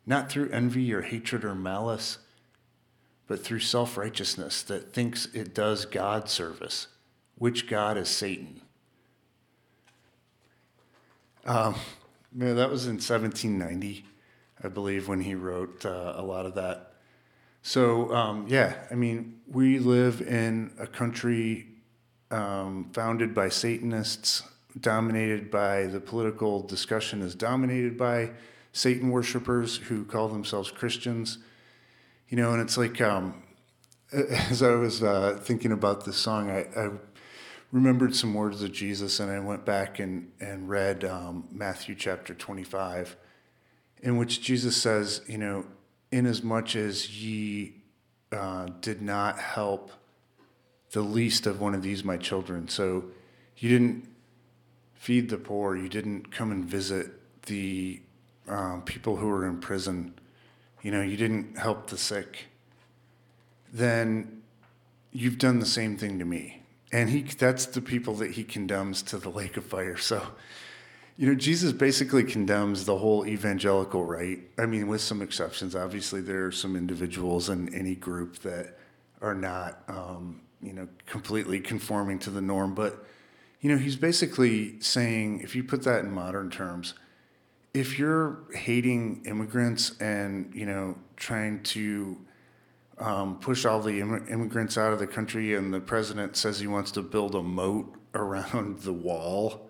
not 0.06 0.32
through 0.32 0.50
envy 0.50 0.94
or 0.94 1.02
hatred 1.02 1.44
or 1.44 1.56
malice 1.56 2.20
but 3.28 3.44
through 3.44 3.60
self 3.60 3.98
righteousness 3.98 4.62
that 4.64 4.94
thinks 4.94 5.28
it 5.34 5.54
does 5.54 5.86
God 5.86 6.30
service, 6.30 6.88
which 7.38 7.68
God 7.68 7.98
is 7.98 8.10
Satan. 8.10 8.62
Um, 11.46 11.76
man, 12.32 12.56
that 12.56 12.70
was 12.70 12.86
in 12.86 12.94
1790, 12.94 14.06
I 14.64 14.68
believe, 14.68 15.08
when 15.08 15.22
he 15.22 15.36
wrote 15.36 15.86
uh, 15.86 16.14
a 16.16 16.24
lot 16.24 16.46
of 16.46 16.56
that. 16.56 16.94
So, 17.68 18.14
um, 18.14 18.46
yeah, 18.48 18.76
I 18.92 18.94
mean, 18.94 19.40
we 19.48 19.80
live 19.80 20.22
in 20.22 20.72
a 20.78 20.86
country 20.86 21.66
um, 22.30 22.92
founded 22.94 23.34
by 23.34 23.50
Satanists, 23.50 24.44
dominated 24.80 25.50
by 25.50 25.88
the 25.88 26.00
political 26.00 26.62
discussion, 26.62 27.24
is 27.24 27.34
dominated 27.34 27.98
by 27.98 28.34
Satan 28.72 29.10
worshippers 29.10 29.78
who 29.78 30.06
call 30.06 30.28
themselves 30.28 30.70
Christians. 30.70 31.40
You 32.30 32.38
know, 32.38 32.54
and 32.54 32.62
it's 32.62 32.78
like 32.78 33.02
um, 33.02 33.42
as 34.14 34.62
I 34.62 34.76
was 34.76 35.02
uh, 35.02 35.40
thinking 35.42 35.72
about 35.72 36.06
this 36.06 36.18
song, 36.18 36.52
I, 36.52 36.68
I, 36.80 36.92
remembered 37.72 38.16
some 38.16 38.36
words 38.36 38.62
of 38.62 38.72
Jesus, 38.74 39.20
and 39.20 39.32
I 39.32 39.40
went 39.40 39.66
back 39.66 39.98
and 39.98 40.32
and 40.40 40.70
read 40.70 41.04
um, 41.04 41.48
Matthew 41.52 41.96
chapter 41.96 42.36
twenty 42.36 42.64
five, 42.64 43.18
in 44.04 44.18
which 44.18 44.40
Jesus 44.40 44.78
says, 44.78 45.22
you 45.28 45.40
know, 45.40 45.66
inasmuch 46.12 46.76
as 46.76 47.22
ye 47.22 47.76
uh, 48.32 48.68
did 48.82 49.02
not 49.02 49.40
help 49.40 49.92
the 50.92 51.02
least 51.02 51.46
of 51.46 51.60
one 51.60 51.76
of 51.76 51.82
these 51.82 52.04
my 52.04 52.18
children, 52.18 52.68
so 52.68 53.06
you 53.58 53.70
didn't 53.70 54.08
feed 54.94 55.30
the 55.30 55.38
poor, 55.38 55.76
you 55.76 55.90
didn't 55.90 56.32
come 56.32 56.52
and 56.52 56.66
visit 56.66 57.12
the 57.44 58.02
um, 58.48 58.82
people 58.84 59.18
who 59.18 59.28
were 59.28 59.46
in 59.48 59.60
prison 59.60 60.14
you 60.86 60.92
know, 60.92 61.02
you 61.02 61.18
didn't 61.18 61.58
help 61.58 61.90
the 61.90 61.98
sick, 61.98 62.46
then 63.74 64.44
you've 65.12 65.40
done 65.40 65.58
the 65.58 65.66
same 65.66 65.98
thing 65.98 66.20
to 66.20 66.26
me. 66.26 66.62
and 66.92 67.10
he 67.10 67.24
that's 67.24 67.66
the 67.66 67.82
people 67.82 68.14
that 68.14 68.32
he 68.32 68.44
condemns 68.44 69.02
to 69.02 69.18
the 69.18 69.30
lake 69.30 69.58
of 69.58 69.66
fire. 69.66 69.98
So, 69.98 70.22
you 71.18 71.28
know, 71.28 71.36
Jesus 71.36 71.72
basically 71.72 72.24
condemns 72.24 72.86
the 72.86 72.98
whole 72.98 73.26
evangelical 73.26 74.04
right. 74.04 74.40
I 74.58 74.66
mean, 74.66 74.88
with 74.88 75.02
some 75.02 75.22
exceptions. 75.22 75.76
Obviously, 75.76 76.22
there 76.22 76.46
are 76.46 76.52
some 76.52 76.76
individuals 76.76 77.50
in 77.50 77.74
any 77.74 77.96
group 77.96 78.40
that 78.40 78.78
are 79.22 79.36
not, 79.36 79.82
um, 79.88 80.42
you 80.62 80.74
know, 80.74 80.88
completely 81.06 81.60
conforming 81.60 82.20
to 82.20 82.30
the 82.30 82.42
norm. 82.42 82.76
But, 82.76 83.06
you 83.62 83.70
know, 83.70 83.78
he's 83.78 83.96
basically 83.96 84.80
saying, 84.82 85.40
if 85.40 85.56
you 85.56 85.64
put 85.64 85.84
that 85.84 86.04
in 86.04 86.12
modern 86.12 86.50
terms, 86.50 86.96
if 87.76 88.00
you're 88.00 88.38
hating 88.54 89.22
immigrants 89.26 89.98
and 90.00 90.50
you 90.56 90.66
know 90.66 90.98
trying 91.18 91.62
to 91.62 92.18
um, 93.00 93.38
push 93.40 93.66
all 93.66 93.82
the 93.82 94.00
Im- 94.00 94.26
immigrants 94.30 94.78
out 94.78 94.94
of 94.94 95.00
the 95.00 95.08
country, 95.08 95.56
and 95.56 95.74
the 95.74 95.82
president 95.82 96.38
says 96.38 96.60
he 96.60 96.68
wants 96.68 96.92
to 96.92 97.02
build 97.02 97.36
a 97.36 97.44
moat 97.44 97.94
around 98.16 98.80
the 98.80 98.94
wall 98.94 99.65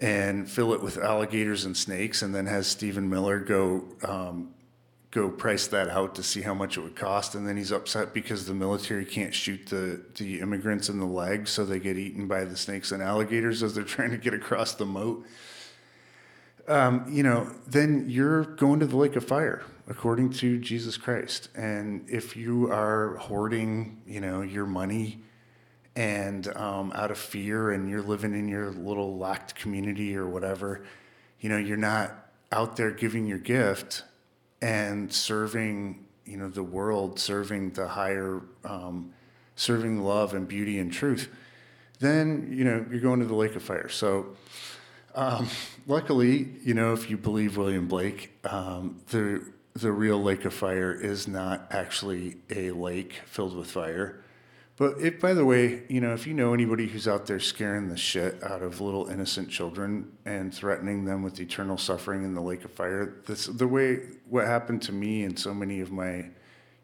and 0.00 0.50
fill 0.50 0.72
it 0.72 0.82
with 0.82 0.98
alligators 0.98 1.64
and 1.64 1.76
snakes, 1.76 2.22
and 2.22 2.34
then 2.34 2.46
has 2.46 2.66
Stephen 2.66 3.08
Miller 3.08 3.38
go 3.38 3.84
um, 4.06 4.54
go 5.10 5.28
price 5.30 5.68
that 5.68 5.88
out 5.88 6.16
to 6.16 6.22
see 6.22 6.42
how 6.42 6.54
much 6.54 6.76
it 6.76 6.80
would 6.80 6.96
cost, 6.96 7.34
and 7.34 7.46
then 7.46 7.56
he's 7.56 7.70
upset 7.70 8.12
because 8.12 8.46
the 8.46 8.54
military 8.54 9.04
can't 9.04 9.34
shoot 9.34 9.66
the 9.66 10.00
the 10.16 10.40
immigrants 10.40 10.88
in 10.88 10.98
the 10.98 11.06
leg, 11.06 11.46
so 11.48 11.64
they 11.64 11.78
get 11.78 11.96
eaten 11.96 12.26
by 12.26 12.44
the 12.44 12.56
snakes 12.56 12.92
and 12.92 13.02
alligators 13.02 13.62
as 13.62 13.74
they're 13.74 13.84
trying 13.96 14.10
to 14.10 14.18
get 14.18 14.34
across 14.34 14.74
the 14.74 14.86
moat. 14.86 15.24
Um, 16.66 17.04
you 17.10 17.22
know, 17.22 17.50
then 17.66 18.06
you're 18.08 18.44
going 18.44 18.80
to 18.80 18.86
the 18.86 18.96
lake 18.96 19.16
of 19.16 19.24
fire 19.24 19.62
according 19.86 20.30
to 20.30 20.58
Jesus 20.58 20.96
Christ. 20.96 21.48
And 21.54 22.08
if 22.08 22.36
you 22.36 22.70
are 22.72 23.16
hoarding, 23.16 24.00
you 24.06 24.20
know, 24.20 24.40
your 24.40 24.66
money 24.66 25.20
and 25.96 26.48
um, 26.56 26.92
out 26.94 27.10
of 27.10 27.18
fear 27.18 27.70
and 27.70 27.88
you're 27.88 28.02
living 28.02 28.34
in 28.34 28.48
your 28.48 28.70
little 28.70 29.16
locked 29.16 29.54
community 29.54 30.16
or 30.16 30.26
whatever, 30.26 30.84
you 31.40 31.48
know, 31.48 31.56
you're 31.56 31.76
not 31.76 32.28
out 32.50 32.76
there 32.76 32.90
giving 32.90 33.26
your 33.26 33.38
gift 33.38 34.02
and 34.60 35.12
serving, 35.12 36.04
you 36.24 36.36
know, 36.36 36.48
the 36.48 36.62
world, 36.62 37.18
serving 37.18 37.70
the 37.70 37.86
higher, 37.86 38.40
um, 38.64 39.12
serving 39.56 40.02
love 40.02 40.34
and 40.34 40.48
beauty 40.48 40.78
and 40.78 40.92
truth, 40.92 41.28
then, 42.00 42.48
you 42.50 42.64
know, 42.64 42.84
you're 42.90 43.00
going 43.00 43.20
to 43.20 43.26
the 43.26 43.34
lake 43.34 43.54
of 43.54 43.62
fire. 43.62 43.88
So, 43.88 44.36
um, 45.14 45.48
luckily, 45.86 46.48
you 46.64 46.74
know, 46.74 46.92
if 46.92 47.08
you 47.08 47.16
believe 47.16 47.56
William 47.56 47.86
Blake, 47.86 48.32
um, 48.44 49.00
the 49.10 49.44
the 49.74 49.90
real 49.90 50.22
lake 50.22 50.44
of 50.44 50.54
fire 50.54 50.92
is 50.92 51.26
not 51.26 51.66
actually 51.70 52.36
a 52.48 52.70
lake 52.70 53.14
filled 53.26 53.56
with 53.56 53.68
fire. 53.68 54.23
But 54.76 55.00
if, 55.00 55.20
by 55.20 55.34
the 55.34 55.44
way, 55.44 55.82
you 55.88 56.00
know, 56.00 56.14
if 56.14 56.26
you 56.26 56.34
know 56.34 56.52
anybody 56.52 56.88
who's 56.88 57.06
out 57.06 57.26
there 57.26 57.38
scaring 57.38 57.88
the 57.88 57.96
shit 57.96 58.42
out 58.42 58.60
of 58.62 58.80
little 58.80 59.06
innocent 59.06 59.48
children 59.48 60.10
and 60.24 60.52
threatening 60.52 61.04
them 61.04 61.22
with 61.22 61.38
eternal 61.38 61.78
suffering 61.78 62.24
in 62.24 62.34
the 62.34 62.40
lake 62.40 62.64
of 62.64 62.72
fire, 62.72 63.14
this 63.26 63.46
the 63.46 63.68
way 63.68 64.00
what 64.28 64.46
happened 64.46 64.82
to 64.82 64.92
me 64.92 65.22
and 65.22 65.38
so 65.38 65.54
many 65.54 65.80
of 65.80 65.92
my, 65.92 66.26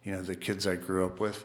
you 0.04 0.12
know, 0.12 0.22
the 0.22 0.36
kids 0.36 0.68
I 0.68 0.76
grew 0.76 1.04
up 1.04 1.18
with. 1.18 1.44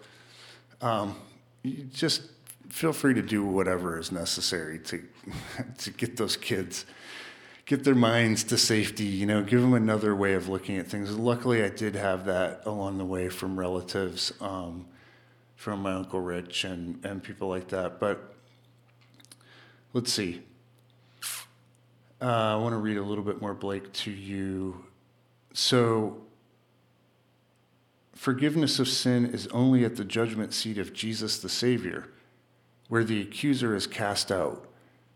Um, 0.81 1.15
you 1.63 1.85
just 1.85 2.29
feel 2.69 2.93
free 2.93 3.15
to 3.15 3.23
do 3.23 3.43
whatever 3.43 3.97
is 3.97 4.11
necessary 4.11 4.77
to 4.79 5.01
to 5.79 5.89
get 5.91 6.17
those 6.17 6.37
kids 6.37 6.85
get 7.65 7.83
their 7.83 7.95
minds 7.95 8.43
to 8.43 8.57
safety, 8.57 9.05
you 9.05 9.25
know, 9.25 9.41
give 9.41 9.61
them 9.61 9.73
another 9.73 10.15
way 10.15 10.33
of 10.33 10.47
looking 10.47 10.77
at 10.77 10.87
things. 10.87 11.11
Luckily, 11.17 11.63
I 11.63 11.69
did 11.69 11.95
have 11.95 12.25
that 12.25 12.61
along 12.65 12.99
the 12.99 13.05
way 13.05 13.27
from 13.29 13.57
relatives, 13.57 14.31
um, 14.39 14.85
from 15.55 15.81
my 15.81 15.93
Uncle 15.93 16.19
Rich 16.19 16.63
and, 16.63 17.03
and 17.05 17.23
people 17.23 17.47
like 17.47 17.69
that. 17.69 17.99
But 17.99 18.35
let's 19.93 20.11
see. 20.11 20.41
Uh, 22.21 22.25
I 22.25 22.55
want 22.55 22.73
to 22.73 22.77
read 22.77 22.97
a 22.97 23.03
little 23.03 23.23
bit 23.23 23.41
more 23.41 23.53
Blake 23.53 23.91
to 23.93 24.11
you. 24.11 24.85
So, 25.53 26.17
forgiveness 28.13 28.79
of 28.79 28.87
sin 28.87 29.25
is 29.25 29.47
only 29.47 29.83
at 29.83 29.95
the 29.95 30.05
judgment 30.05 30.53
seat 30.53 30.77
of 30.77 30.93
Jesus 30.93 31.39
the 31.39 31.49
Savior, 31.49 32.09
where 32.87 33.03
the 33.03 33.21
accuser 33.21 33.75
is 33.75 33.87
cast 33.87 34.31
out 34.31 34.67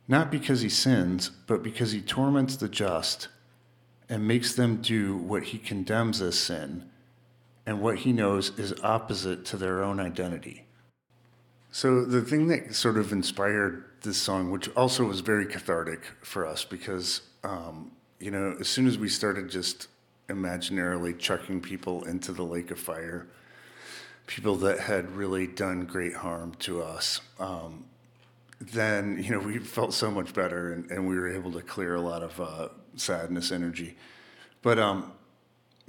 not 0.09 0.31
because 0.31 0.61
he 0.61 0.69
sins, 0.69 1.29
but 1.45 1.61
because 1.61 1.91
he 1.91 2.01
torments 2.01 2.55
the 2.55 2.67
just 2.67 3.27
and 4.09 4.27
makes 4.27 4.55
them 4.55 4.81
do 4.81 5.15
what 5.15 5.43
he 5.43 5.59
condemns 5.59 6.19
as 6.19 6.37
sin 6.37 6.88
and 7.69 7.81
what 7.81 7.99
he 7.99 8.11
knows 8.11 8.57
is 8.57 8.73
opposite 8.81 9.45
to 9.45 9.55
their 9.55 9.83
own 9.83 9.99
identity. 9.99 10.65
So, 11.71 12.03
the 12.03 12.23
thing 12.23 12.47
that 12.47 12.73
sort 12.73 12.97
of 12.97 13.11
inspired 13.11 13.85
this 14.01 14.17
song, 14.17 14.49
which 14.49 14.67
also 14.75 15.05
was 15.05 15.19
very 15.19 15.45
cathartic 15.45 16.03
for 16.23 16.47
us 16.47 16.65
because, 16.65 17.21
um, 17.43 17.91
you 18.19 18.31
know, 18.31 18.55
as 18.59 18.67
soon 18.67 18.87
as 18.87 18.97
we 18.97 19.07
started 19.07 19.51
just 19.51 19.87
imaginarily 20.29 21.15
chucking 21.15 21.61
people 21.61 22.05
into 22.05 22.31
the 22.31 22.41
lake 22.41 22.71
of 22.71 22.79
fire, 22.79 23.27
people 24.25 24.55
that 24.55 24.79
had 24.79 25.11
really 25.11 25.45
done 25.45 25.85
great 25.85 26.15
harm 26.15 26.55
to 26.61 26.81
us, 26.81 27.21
um, 27.39 27.85
then 28.59 29.21
you 29.23 29.29
know 29.29 29.39
we 29.39 29.59
felt 29.59 29.93
so 29.93 30.09
much 30.09 30.33
better 30.33 30.73
and, 30.73 30.89
and 30.89 31.07
we 31.07 31.15
were 31.15 31.29
able 31.29 31.51
to 31.51 31.61
clear 31.61 31.93
a 31.93 32.01
lot 32.01 32.23
of 32.23 32.41
uh, 32.41 32.67
sadness 32.95 33.51
energy 33.53 33.95
but 34.61 34.77
um, 34.77 35.13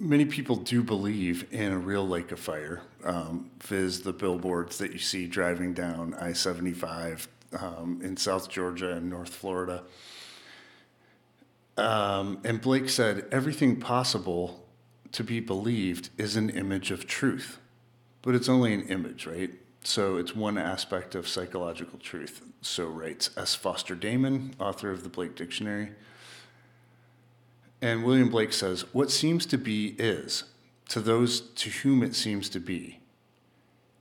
many 0.01 0.25
people 0.25 0.57
do 0.57 0.83
believe 0.83 1.47
in 1.53 1.73
a 1.73 1.79
real 1.79 2.07
lake 2.07 2.33
of 2.33 2.41
fire 2.41 2.81
um, 3.05 3.51
viz 3.63 4.03
the 4.03 4.13
billboards 4.13 4.79
that 4.79 4.93
you 4.93 4.99
see 4.99 5.27
driving 5.27 5.73
down 5.73 6.15
i-75 6.15 7.29
um, 7.61 8.01
in 8.03 8.17
south 8.17 8.49
georgia 8.49 8.93
and 8.93 9.09
north 9.09 9.35
florida 9.35 9.83
um, 11.77 12.41
and 12.45 12.61
blake 12.61 12.89
said 12.89 13.27
everything 13.31 13.79
possible 13.79 14.67
to 15.13 15.23
be 15.23 15.39
believed 15.39 16.11
is 16.19 16.35
an 16.35 16.51
image 16.51 16.91
of 16.91 17.07
truth 17.07 17.59
but 18.23 18.35
it's 18.35 18.49
only 18.49 18.73
an 18.73 18.83
image 18.89 19.27
right 19.27 19.53
so 19.83 20.17
it's 20.17 20.37
one 20.37 20.59
aspect 20.59 21.15
of 21.15 21.27
psychological 21.27 21.99
truth. 21.99 22.43
So 22.61 22.87
writes 22.87 23.31
S. 23.37 23.55
Foster 23.55 23.95
Damon, 23.95 24.55
author 24.61 24.91
of 24.91 25.03
the 25.03 25.09
Blake 25.09 25.35
Dictionary. 25.35 25.93
And 27.83 28.05
William 28.05 28.29
Blake 28.29 28.53
says, 28.53 28.85
What 28.93 29.11
seems 29.11 29.47
to 29.47 29.59
be 29.59 29.95
is, 29.99 30.45
to 30.89 31.01
those 31.01 31.41
to 31.41 31.71
whom 31.71 32.03
it 32.03 32.15
seems 32.15 32.49
to 32.51 32.61
be. 32.61 33.01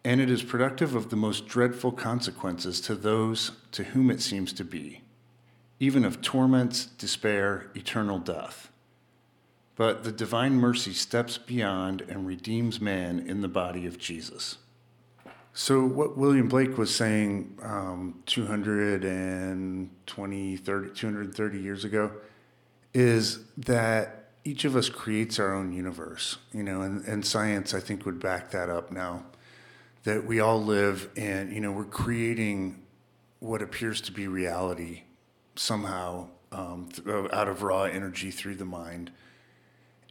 And 0.03 0.19
it 0.19 0.29
is 0.29 0.43
productive 0.43 0.95
of 0.95 1.09
the 1.09 1.15
most 1.15 1.47
dreadful 1.47 1.91
consequences 1.91 2.81
to 2.81 2.95
those 2.95 3.51
to 3.73 3.83
whom 3.83 4.09
it 4.09 4.21
seems 4.21 4.51
to 4.53 4.63
be, 4.63 5.01
even 5.79 6.03
of 6.03 6.21
torments, 6.21 6.85
despair, 6.85 7.69
eternal 7.75 8.17
death. 8.17 8.71
But 9.75 10.03
the 10.03 10.11
divine 10.11 10.55
mercy 10.55 10.93
steps 10.93 11.37
beyond 11.37 12.01
and 12.01 12.27
redeems 12.27 12.81
man 12.81 13.19
in 13.19 13.41
the 13.41 13.47
body 13.47 13.85
of 13.85 13.97
Jesus. 13.97 14.57
So 15.53 15.85
what 15.85 16.17
William 16.17 16.47
Blake 16.47 16.77
was 16.77 16.93
saying 16.93 17.57
um, 17.61 18.21
220, 18.25 20.57
30, 20.57 20.93
230 20.93 21.59
years 21.59 21.85
ago 21.85 22.11
is 22.93 23.39
that 23.57 24.31
each 24.43 24.65
of 24.65 24.75
us 24.75 24.89
creates 24.89 25.39
our 25.39 25.53
own 25.53 25.73
universe, 25.73 26.37
you 26.53 26.63
know, 26.63 26.81
and, 26.81 27.05
and 27.05 27.25
science, 27.25 27.73
I 27.73 27.79
think, 27.79 28.05
would 28.05 28.19
back 28.19 28.51
that 28.51 28.69
up 28.69 28.91
now. 28.91 29.25
That 30.03 30.25
we 30.25 30.39
all 30.39 30.63
live 30.63 31.09
in, 31.15 31.51
you 31.51 31.59
know, 31.59 31.71
we're 31.71 31.83
creating 31.83 32.81
what 33.39 33.61
appears 33.61 34.01
to 34.01 34.11
be 34.11 34.27
reality 34.27 35.03
somehow 35.55 36.27
um, 36.51 36.89
th- 36.91 37.05
out 37.31 37.47
of 37.47 37.61
raw 37.61 37.83
energy 37.83 38.31
through 38.31 38.55
the 38.55 38.65
mind. 38.65 39.11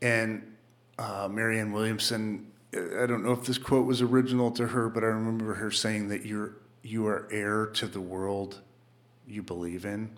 And 0.03 0.55
uh, 0.99 1.29
Marianne 1.31 1.73
Williamson 1.73 2.53
I 2.75 3.07
don't 3.07 3.25
know 3.25 3.33
if 3.33 3.45
this 3.45 3.57
quote 3.57 3.87
was 3.87 4.03
original 4.03 4.51
to 4.53 4.67
her, 4.69 4.89
but 4.91 5.03
I 5.03 5.07
remember 5.07 5.55
her 5.55 5.71
saying 5.71 6.09
that 6.09 6.27
you're 6.27 6.57
you 6.83 7.07
are 7.07 7.27
heir 7.31 7.67
to 7.67 7.87
the 7.87 8.01
world 8.01 8.61
you 9.27 9.43
believe 9.43 9.85
in. 9.85 10.17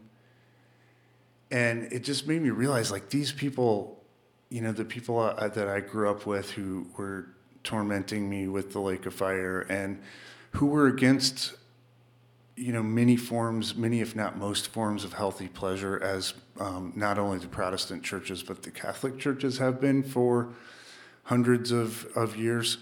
And 1.51 1.93
it 1.93 2.05
just 2.05 2.27
made 2.27 2.43
me 2.43 2.51
realize 2.51 2.91
like 2.91 3.11
these 3.11 3.33
people, 3.33 4.03
you 4.51 4.61
know, 4.61 4.73
the 4.73 4.85
people 4.85 5.19
I, 5.19 5.49
that 5.49 5.69
I 5.69 5.81
grew 5.81 6.09
up 6.09 6.27
with 6.27 6.51
who 6.51 6.87
were 6.97 7.27
tormenting 7.65 8.29
me 8.29 8.49
with 8.49 8.73
the 8.73 8.81
lake 8.81 9.07
of 9.07 9.15
fire 9.15 9.61
and 9.69 10.01
who 10.53 10.67
were 10.67 10.87
against 10.87 11.55
you 12.57 12.73
know 12.73 12.83
many 12.83 13.17
forms 13.17 13.75
many 13.75 14.01
if 14.01 14.17
not 14.17 14.37
most 14.37 14.69
forms 14.69 15.05
of 15.05 15.13
healthy 15.13 15.49
pleasure 15.49 16.03
as 16.03 16.35
um, 16.59 16.93
not 16.97 17.19
only 17.19 17.39
the 17.39 17.47
protestant 17.47 18.03
churches 18.03 18.43
but 18.43 18.63
the 18.63 18.71
catholic 18.71 19.19
churches 19.19 19.59
have 19.59 19.81
been 19.81 20.03
for 20.03 20.51
hundreds 21.31 21.71
of, 21.71 22.07
of 22.17 22.37
years, 22.37 22.79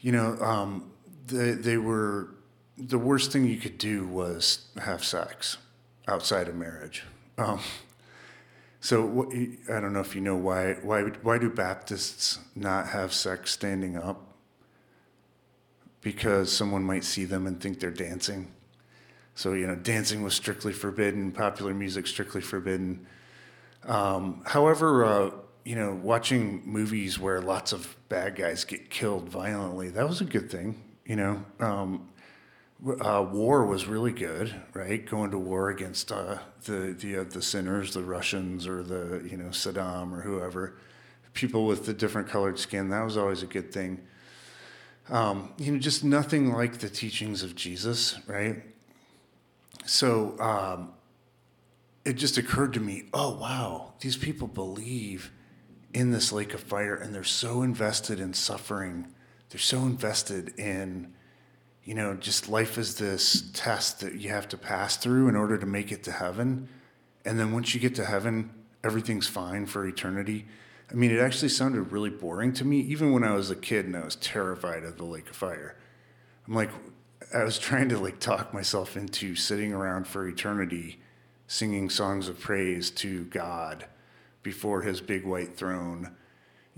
you 0.00 0.10
know, 0.10 0.38
um, 0.40 0.90
they, 1.26 1.50
they 1.52 1.76
were, 1.76 2.30
the 2.78 2.98
worst 2.98 3.30
thing 3.30 3.44
you 3.44 3.58
could 3.58 3.76
do 3.76 4.06
was 4.06 4.68
have 4.78 5.04
sex 5.04 5.58
outside 6.08 6.48
of 6.48 6.54
marriage. 6.54 7.04
Um, 7.38 7.60
so 8.80 9.30
I 9.72 9.80
don't 9.80 9.92
know 9.92 10.00
if 10.00 10.14
you 10.14 10.20
know 10.20 10.36
why, 10.36 10.74
why, 10.82 11.02
why 11.22 11.38
do 11.38 11.48
Baptists 11.48 12.40
not 12.54 12.88
have 12.88 13.12
sex 13.12 13.52
standing 13.52 13.96
up? 13.96 14.20
Because 16.00 16.52
someone 16.52 16.82
might 16.82 17.04
see 17.04 17.24
them 17.24 17.46
and 17.46 17.60
think 17.60 17.80
they're 17.80 17.90
dancing. 17.90 18.52
So, 19.34 19.52
you 19.52 19.66
know, 19.66 19.76
dancing 19.76 20.22
was 20.22 20.34
strictly 20.34 20.72
forbidden, 20.72 21.30
popular 21.30 21.72
music 21.72 22.08
strictly 22.08 22.40
forbidden. 22.40 23.06
Um, 23.84 24.42
however, 24.44 25.04
uh, 25.04 25.30
you 25.64 25.76
know, 25.76 25.94
watching 26.02 26.62
movies 26.64 27.18
where 27.18 27.40
lots 27.40 27.72
of 27.72 27.96
bad 28.08 28.36
guys 28.36 28.64
get 28.64 28.90
killed 28.90 29.28
violently, 29.28 29.90
that 29.90 30.08
was 30.08 30.20
a 30.20 30.24
good 30.24 30.50
thing. 30.50 30.82
You 31.04 31.16
know, 31.16 31.44
um, 31.60 32.08
uh, 32.86 33.26
war 33.30 33.66
was 33.66 33.86
really 33.86 34.12
good, 34.12 34.54
right? 34.72 35.04
Going 35.04 35.30
to 35.32 35.38
war 35.38 35.70
against 35.70 36.12
uh, 36.12 36.38
the 36.64 36.96
the 36.98 37.18
uh, 37.18 37.24
the 37.24 37.42
sinners, 37.42 37.94
the 37.94 38.02
Russians 38.02 38.66
or 38.66 38.82
the 38.82 39.26
you 39.28 39.36
know 39.36 39.48
Saddam 39.48 40.12
or 40.12 40.20
whoever, 40.20 40.76
people 41.34 41.66
with 41.66 41.86
the 41.86 41.92
different 41.92 42.28
colored 42.28 42.58
skin. 42.58 42.90
That 42.90 43.04
was 43.04 43.16
always 43.16 43.42
a 43.42 43.46
good 43.46 43.72
thing. 43.72 44.00
Um, 45.10 45.52
you 45.58 45.72
know, 45.72 45.78
just 45.78 46.04
nothing 46.04 46.52
like 46.52 46.78
the 46.78 46.88
teachings 46.88 47.42
of 47.42 47.56
Jesus, 47.56 48.18
right? 48.26 48.62
So 49.86 50.38
um, 50.38 50.92
it 52.04 52.14
just 52.14 52.36
occurred 52.36 52.74
to 52.74 52.80
me, 52.80 53.04
oh 53.12 53.38
wow, 53.38 53.94
these 54.00 54.16
people 54.16 54.46
believe 54.46 55.32
in 55.94 56.12
this 56.12 56.30
lake 56.30 56.54
of 56.54 56.60
fire, 56.60 56.94
and 56.94 57.14
they're 57.14 57.24
so 57.24 57.62
invested 57.62 58.20
in 58.20 58.34
suffering. 58.34 59.08
They're 59.48 59.58
so 59.58 59.78
invested 59.78 60.52
in 60.58 61.14
you 61.88 61.94
know, 61.94 62.12
just 62.12 62.50
life 62.50 62.76
is 62.76 62.96
this 62.96 63.50
test 63.54 64.00
that 64.00 64.20
you 64.20 64.28
have 64.28 64.46
to 64.46 64.58
pass 64.58 64.98
through 64.98 65.26
in 65.26 65.34
order 65.34 65.56
to 65.56 65.64
make 65.64 65.90
it 65.90 66.04
to 66.04 66.12
heaven. 66.12 66.68
And 67.24 67.40
then 67.40 67.50
once 67.50 67.72
you 67.72 67.80
get 67.80 67.94
to 67.94 68.04
heaven, 68.04 68.50
everything's 68.84 69.26
fine 69.26 69.64
for 69.64 69.86
eternity. 69.86 70.44
I 70.90 70.94
mean, 70.94 71.10
it 71.10 71.18
actually 71.18 71.48
sounded 71.48 71.90
really 71.90 72.10
boring 72.10 72.52
to 72.52 72.64
me, 72.66 72.80
even 72.80 73.12
when 73.12 73.24
I 73.24 73.32
was 73.32 73.50
a 73.50 73.56
kid 73.56 73.86
and 73.86 73.96
I 73.96 74.04
was 74.04 74.16
terrified 74.16 74.84
of 74.84 74.98
the 74.98 75.06
lake 75.06 75.30
of 75.30 75.36
fire. 75.36 75.76
I'm 76.46 76.54
like, 76.54 76.68
I 77.34 77.42
was 77.42 77.58
trying 77.58 77.88
to 77.88 77.98
like 77.98 78.20
talk 78.20 78.52
myself 78.52 78.94
into 78.94 79.34
sitting 79.34 79.72
around 79.72 80.06
for 80.06 80.28
eternity, 80.28 81.00
singing 81.46 81.88
songs 81.88 82.28
of 82.28 82.38
praise 82.38 82.90
to 82.90 83.24
God 83.24 83.86
before 84.42 84.82
his 84.82 85.00
big 85.00 85.24
white 85.24 85.56
throne 85.56 86.14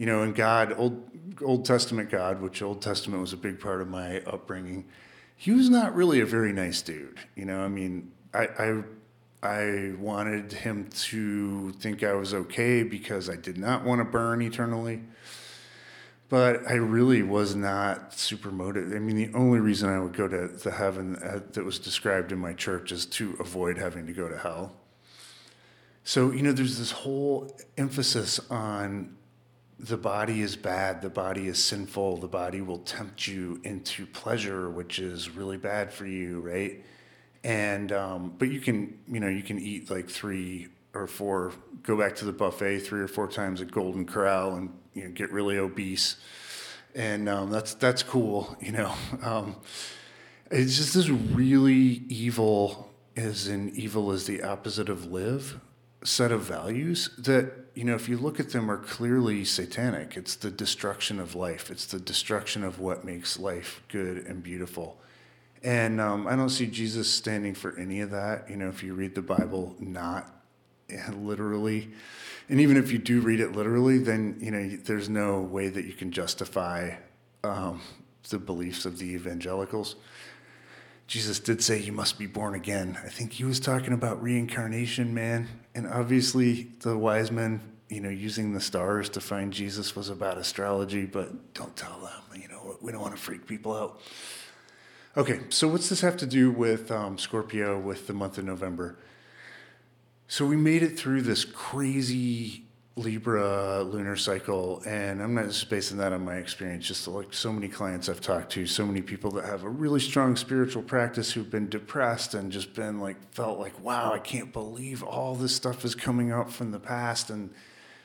you 0.00 0.06
know, 0.06 0.22
and 0.22 0.34
God, 0.34 0.72
Old 0.78 1.10
Old 1.42 1.66
Testament 1.66 2.08
God, 2.08 2.40
which 2.40 2.62
Old 2.62 2.80
Testament 2.80 3.20
was 3.20 3.34
a 3.34 3.36
big 3.36 3.60
part 3.60 3.82
of 3.82 3.88
my 3.88 4.20
upbringing, 4.20 4.86
he 5.36 5.52
was 5.52 5.68
not 5.68 5.94
really 5.94 6.20
a 6.20 6.26
very 6.26 6.54
nice 6.54 6.80
dude. 6.80 7.18
You 7.36 7.44
know, 7.44 7.60
I 7.60 7.68
mean, 7.68 8.10
I 8.32 8.46
I, 8.58 8.82
I 9.42 9.92
wanted 9.98 10.54
him 10.54 10.88
to 10.88 11.72
think 11.72 12.02
I 12.02 12.14
was 12.14 12.32
okay 12.32 12.82
because 12.82 13.28
I 13.28 13.36
did 13.36 13.58
not 13.58 13.84
want 13.84 13.98
to 13.98 14.06
burn 14.06 14.40
eternally. 14.40 15.02
But 16.30 16.66
I 16.66 16.74
really 16.74 17.22
was 17.22 17.54
not 17.54 18.14
super 18.14 18.50
motivated. 18.50 18.96
I 18.96 19.00
mean, 19.00 19.16
the 19.16 19.36
only 19.36 19.58
reason 19.58 19.90
I 19.90 20.00
would 20.00 20.16
go 20.16 20.28
to 20.28 20.48
the 20.48 20.70
heaven 20.70 21.16
uh, 21.16 21.40
that 21.52 21.64
was 21.64 21.78
described 21.78 22.32
in 22.32 22.38
my 22.38 22.54
church 22.54 22.90
is 22.90 23.04
to 23.06 23.36
avoid 23.38 23.76
having 23.76 24.06
to 24.06 24.14
go 24.14 24.28
to 24.28 24.38
hell. 24.38 24.76
So, 26.04 26.30
you 26.30 26.42
know, 26.42 26.52
there's 26.52 26.78
this 26.78 26.92
whole 26.92 27.54
emphasis 27.76 28.40
on 28.48 29.16
the 29.80 29.96
body 29.96 30.42
is 30.42 30.56
bad, 30.56 31.00
the 31.00 31.08
body 31.08 31.48
is 31.48 31.62
sinful, 31.62 32.18
the 32.18 32.28
body 32.28 32.60
will 32.60 32.78
tempt 32.78 33.26
you 33.26 33.60
into 33.64 34.06
pleasure, 34.06 34.68
which 34.68 34.98
is 34.98 35.30
really 35.30 35.56
bad 35.56 35.92
for 35.92 36.06
you, 36.06 36.40
right? 36.40 36.84
And 37.42 37.90
um, 37.90 38.34
but 38.38 38.50
you 38.50 38.60
can, 38.60 38.98
you 39.08 39.20
know, 39.20 39.28
you 39.28 39.42
can 39.42 39.58
eat 39.58 39.90
like 39.90 40.08
three 40.08 40.68
or 40.92 41.06
four, 41.06 41.52
go 41.82 41.96
back 41.96 42.14
to 42.16 42.26
the 42.26 42.32
buffet 42.32 42.80
three 42.80 43.00
or 43.00 43.08
four 43.08 43.26
times 43.26 43.62
at 43.62 43.70
Golden 43.70 44.04
Corral 44.04 44.54
and 44.56 44.70
you 44.92 45.04
know 45.04 45.10
get 45.10 45.32
really 45.32 45.56
obese, 45.56 46.16
and 46.94 47.28
um, 47.28 47.50
that's 47.50 47.72
that's 47.74 48.02
cool, 48.02 48.56
you 48.60 48.72
know. 48.72 48.92
Um, 49.22 49.56
it's 50.50 50.76
just 50.76 50.92
this 50.92 51.08
really 51.08 52.02
evil, 52.08 52.90
as 53.16 53.48
in 53.48 53.70
evil 53.70 54.12
is 54.12 54.26
the 54.26 54.42
opposite 54.42 54.90
of 54.90 55.06
live 55.06 55.58
set 56.02 56.32
of 56.32 56.42
values 56.42 57.10
that 57.18 57.52
you 57.74 57.84
know 57.84 57.94
if 57.94 58.08
you 58.08 58.16
look 58.16 58.40
at 58.40 58.50
them 58.50 58.70
are 58.70 58.78
clearly 58.78 59.44
satanic. 59.44 60.16
It's 60.16 60.34
the 60.34 60.50
destruction 60.50 61.20
of 61.20 61.34
life. 61.34 61.70
It's 61.70 61.86
the 61.86 61.98
destruction 61.98 62.64
of 62.64 62.78
what 62.78 63.04
makes 63.04 63.38
life 63.38 63.82
good 63.88 64.18
and 64.18 64.42
beautiful. 64.42 64.98
And 65.62 66.00
um, 66.00 66.26
i 66.26 66.34
don't 66.36 66.48
see 66.48 66.66
jesus 66.66 67.10
standing 67.10 67.54
for 67.54 67.78
any 67.78 68.00
of 68.00 68.10
that. 68.10 68.48
You 68.48 68.56
know 68.56 68.68
if 68.68 68.82
you 68.82 68.94
read 68.94 69.14
the 69.14 69.22
bible 69.22 69.76
not 69.78 70.34
literally. 71.12 71.90
And 72.48 72.60
even 72.60 72.76
if 72.76 72.90
you 72.90 72.98
do 72.98 73.20
read 73.20 73.40
it 73.40 73.52
literally 73.52 73.98
then 73.98 74.38
you 74.40 74.50
know 74.50 74.68
there's 74.84 75.08
no 75.08 75.40
way 75.40 75.68
that 75.68 75.84
you 75.84 75.92
can 75.92 76.10
justify 76.10 76.94
um, 77.44 77.80
the 78.28 78.38
beliefs 78.38 78.86
of 78.86 78.98
the 78.98 79.06
evangelicals 79.06 79.96
Jesus 81.10 81.40
did 81.40 81.60
say 81.60 81.76
you 81.76 81.90
must 81.90 82.20
be 82.20 82.28
born 82.28 82.54
again. 82.54 82.96
I 83.04 83.08
think 83.08 83.32
he 83.32 83.42
was 83.42 83.58
talking 83.58 83.92
about 83.92 84.22
reincarnation, 84.22 85.12
man. 85.12 85.48
And 85.74 85.88
obviously, 85.88 86.70
the 86.82 86.96
wise 86.96 87.32
men, 87.32 87.60
you 87.88 88.00
know, 88.00 88.08
using 88.08 88.52
the 88.52 88.60
stars 88.60 89.08
to 89.08 89.20
find 89.20 89.52
Jesus 89.52 89.96
was 89.96 90.08
about 90.08 90.38
astrology, 90.38 91.06
but 91.06 91.52
don't 91.52 91.74
tell 91.74 91.98
them, 91.98 92.40
you 92.40 92.46
know, 92.46 92.76
we 92.80 92.92
don't 92.92 93.00
want 93.00 93.16
to 93.16 93.20
freak 93.20 93.44
people 93.48 93.74
out. 93.74 94.00
Okay, 95.16 95.40
so 95.48 95.66
what's 95.66 95.88
this 95.88 96.00
have 96.02 96.16
to 96.18 96.26
do 96.26 96.52
with 96.52 96.92
um, 96.92 97.18
Scorpio 97.18 97.76
with 97.76 98.06
the 98.06 98.12
month 98.12 98.38
of 98.38 98.44
November? 98.44 98.96
So 100.28 100.46
we 100.46 100.54
made 100.54 100.84
it 100.84 100.96
through 100.96 101.22
this 101.22 101.44
crazy 101.44 102.66
Libra 103.00 103.82
lunar 103.82 104.14
cycle, 104.14 104.82
and 104.86 105.22
I'm 105.22 105.34
not 105.34 105.46
just 105.46 105.70
basing 105.70 105.96
that 105.98 106.12
on 106.12 106.22
my 106.22 106.36
experience, 106.36 106.86
just 106.86 107.08
like 107.08 107.32
so 107.32 107.50
many 107.50 107.66
clients 107.66 108.10
I've 108.10 108.20
talked 108.20 108.52
to, 108.52 108.66
so 108.66 108.84
many 108.84 109.00
people 109.00 109.30
that 109.32 109.46
have 109.46 109.64
a 109.64 109.68
really 109.68 110.00
strong 110.00 110.36
spiritual 110.36 110.82
practice 110.82 111.32
who've 111.32 111.50
been 111.50 111.70
depressed 111.70 112.34
and 112.34 112.52
just 112.52 112.74
been 112.74 113.00
like, 113.00 113.16
felt 113.32 113.58
like, 113.58 113.82
wow, 113.82 114.12
I 114.12 114.18
can't 114.18 114.52
believe 114.52 115.02
all 115.02 115.34
this 115.34 115.56
stuff 115.56 115.84
is 115.84 115.94
coming 115.94 116.30
up 116.30 116.50
from 116.50 116.72
the 116.72 116.78
past, 116.78 117.30
and 117.30 117.50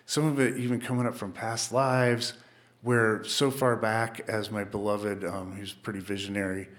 some 0.05 0.25
of 0.25 0.39
it 0.39 0.57
even 0.57 0.79
coming 0.79 1.05
up 1.05 1.15
from 1.15 1.33
past 1.33 1.73
lives, 1.73 2.33
where 2.81 3.23
so 3.25 3.51
far 3.51 3.75
back 3.75 4.21
as 4.29 4.49
my 4.49 4.63
beloved, 4.63 5.25
um, 5.25 5.57
who's 5.57 5.73
pretty 5.73 5.99
visionary, 5.99 6.69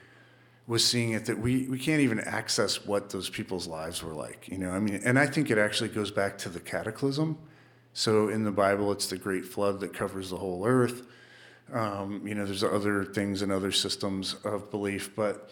was 0.67 0.85
seeing 0.85 1.13
it 1.13 1.27
that 1.27 1.39
we, 1.39 1.69
we 1.69 1.79
can't 1.79 2.01
even 2.01 2.19
access 2.21 2.87
what 2.87 3.11
those 3.11 3.29
people's 3.29 3.67
lives 3.67 4.03
were 4.03 4.15
like, 4.15 4.49
you 4.49 4.57
know. 4.57 4.71
I 4.71 4.81
mean, 4.81 5.03
and 5.05 5.19
I 5.19 5.27
think 5.27 5.51
it 5.51 5.59
actually 5.59 5.91
goes 5.91 6.11
back 6.11 6.39
to 6.39 6.49
the 6.49 6.61
cataclysm 6.61 7.39
so 7.97 8.29
in 8.29 8.45
the 8.45 8.53
Bible, 8.53 8.93
it's 8.93 9.07
the 9.07 9.17
great 9.17 9.47
flood 9.47 9.81
that 9.81 9.95
covers 9.95 10.29
the 10.29 10.37
whole 10.37 10.67
earth. 10.67 11.07
Um, 11.73 12.21
you 12.27 12.35
know, 12.35 12.45
there's 12.45 12.63
other 12.63 13.07
things 13.07 13.41
and 13.41 13.51
other 13.51 13.73
systems 13.73 14.35
of 14.45 14.71
belief, 14.71 15.17
but 15.17 15.51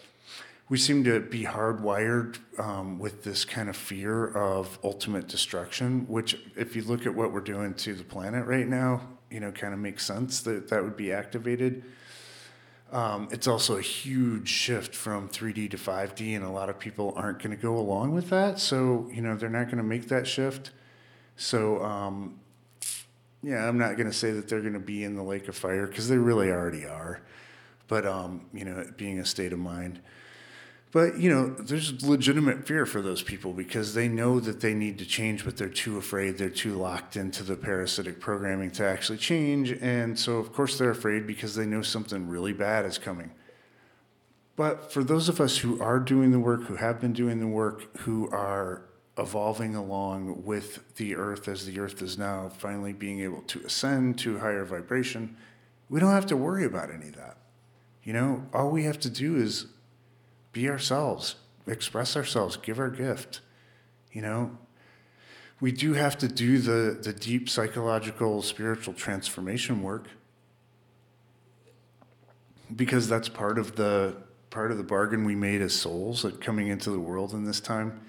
we 0.69 0.77
seem 0.77 1.03
to 1.05 1.19
be 1.21 1.45
hardwired 1.45 2.37
um, 2.59 2.99
with 2.99 3.23
this 3.23 3.45
kind 3.45 3.67
of 3.67 3.75
fear 3.75 4.27
of 4.27 4.77
ultimate 4.83 5.27
destruction, 5.27 6.05
which, 6.07 6.37
if 6.55 6.75
you 6.75 6.83
look 6.83 7.07
at 7.07 7.15
what 7.15 7.33
we're 7.33 7.39
doing 7.39 7.73
to 7.73 7.95
the 7.95 8.03
planet 8.03 8.45
right 8.45 8.67
now, 8.67 9.01
you 9.31 9.39
know, 9.39 9.51
kind 9.51 9.73
of 9.73 9.79
makes 9.79 10.05
sense 10.05 10.41
that 10.41 10.67
that 10.67 10.83
would 10.83 10.95
be 10.95 11.11
activated. 11.11 11.83
Um, 12.91 13.27
it's 13.31 13.47
also 13.47 13.77
a 13.77 13.81
huge 13.81 14.49
shift 14.49 14.93
from 14.93 15.29
3D 15.29 15.71
to 15.71 15.77
5D, 15.77 16.35
and 16.35 16.45
a 16.45 16.51
lot 16.51 16.69
of 16.69 16.77
people 16.77 17.11
aren't 17.15 17.39
going 17.39 17.57
to 17.57 17.61
go 17.61 17.75
along 17.75 18.13
with 18.13 18.29
that. 18.29 18.59
So, 18.59 19.09
you 19.11 19.23
know, 19.23 19.35
they're 19.35 19.49
not 19.49 19.65
going 19.65 19.77
to 19.77 19.83
make 19.83 20.09
that 20.09 20.27
shift. 20.27 20.69
So, 21.35 21.83
um, 21.83 22.39
yeah, 23.43 23.67
I'm 23.67 23.77
not 23.77 23.97
going 23.97 24.07
to 24.07 24.15
say 24.15 24.31
that 24.31 24.47
they're 24.47 24.61
going 24.61 24.73
to 24.73 24.79
be 24.79 25.03
in 25.03 25.15
the 25.15 25.23
lake 25.23 25.47
of 25.47 25.55
fire 25.55 25.85
because 25.87 26.09
they 26.09 26.17
really 26.17 26.49
already 26.49 26.85
are. 26.85 27.21
But, 27.87 28.05
um, 28.05 28.47
you 28.53 28.65
know, 28.65 28.85
being 28.97 29.19
a 29.19 29.25
state 29.25 29.53
of 29.53 29.59
mind. 29.59 30.01
But, 30.91 31.19
you 31.19 31.29
know, 31.29 31.49
there's 31.49 32.03
legitimate 32.03 32.65
fear 32.65 32.85
for 32.85 33.01
those 33.01 33.21
people 33.21 33.51
because 33.51 33.93
they 33.93 34.07
know 34.07 34.39
that 34.39 34.61
they 34.61 34.73
need 34.73 34.97
to 34.99 35.05
change, 35.05 35.43
but 35.43 35.57
they're 35.57 35.67
too 35.67 35.97
afraid. 35.97 36.37
They're 36.37 36.49
too 36.49 36.75
locked 36.75 37.17
into 37.17 37.43
the 37.43 37.57
parasitic 37.57 38.21
programming 38.21 38.71
to 38.71 38.85
actually 38.85 39.17
change. 39.17 39.73
And 39.73 40.17
so, 40.17 40.37
of 40.37 40.53
course, 40.53 40.77
they're 40.77 40.91
afraid 40.91 41.27
because 41.27 41.53
they 41.53 41.65
know 41.65 41.81
something 41.81 42.29
really 42.29 42.53
bad 42.53 42.85
is 42.85 42.97
coming. 42.97 43.31
But 44.55 44.91
for 44.91 45.03
those 45.03 45.27
of 45.27 45.41
us 45.41 45.57
who 45.57 45.81
are 45.81 45.99
doing 45.99 46.31
the 46.31 46.39
work, 46.39 46.63
who 46.63 46.77
have 46.77 47.01
been 47.01 47.13
doing 47.13 47.41
the 47.41 47.47
work, 47.47 47.95
who 47.97 48.29
are 48.29 48.83
evolving 49.17 49.75
along 49.75 50.43
with 50.43 50.95
the 50.95 51.15
earth 51.15 51.47
as 51.47 51.65
the 51.65 51.79
earth 51.79 52.01
is 52.01 52.17
now 52.17 52.49
finally 52.49 52.93
being 52.93 53.21
able 53.21 53.41
to 53.43 53.59
ascend 53.61 54.19
to 54.19 54.39
higher 54.39 54.65
vibration, 54.65 55.37
we 55.89 55.99
don't 55.99 56.11
have 56.11 56.25
to 56.25 56.37
worry 56.37 56.65
about 56.65 56.91
any 56.91 57.07
of 57.07 57.15
that. 57.15 57.37
You 58.03 58.13
know, 58.13 58.45
all 58.53 58.71
we 58.71 58.83
have 58.83 58.99
to 58.99 59.09
do 59.09 59.35
is 59.37 59.67
be 60.51 60.69
ourselves, 60.69 61.35
express 61.65 62.15
ourselves, 62.15 62.57
give 62.57 62.79
our 62.79 62.89
gift. 62.89 63.39
You 64.11 64.21
know, 64.21 64.57
we 65.61 65.71
do 65.71 65.93
have 65.93 66.17
to 66.19 66.27
do 66.27 66.59
the, 66.59 66.99
the 67.01 67.13
deep 67.13 67.49
psychological, 67.49 68.41
spiritual 68.41 68.93
transformation 68.93 69.81
work 69.81 70.07
because 72.75 73.07
that's 73.07 73.29
part 73.29 73.57
of 73.57 73.75
the 73.75 74.15
part 74.49 74.71
of 74.71 74.77
the 74.77 74.83
bargain 74.83 75.25
we 75.25 75.35
made 75.35 75.61
as 75.61 75.73
souls 75.73 76.25
coming 76.39 76.67
into 76.67 76.89
the 76.89 76.99
world 76.99 77.33
in 77.33 77.43
this 77.43 77.59
time 77.59 77.99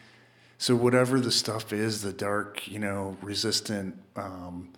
so 0.58 0.74
whatever 0.74 1.20
the 1.20 1.32
stuff 1.32 1.72
is, 1.72 2.02
the 2.02 2.12
dark, 2.12 2.66
you 2.66 2.78
know, 2.78 3.16
resistant, 3.20 3.98
um, 4.16 4.72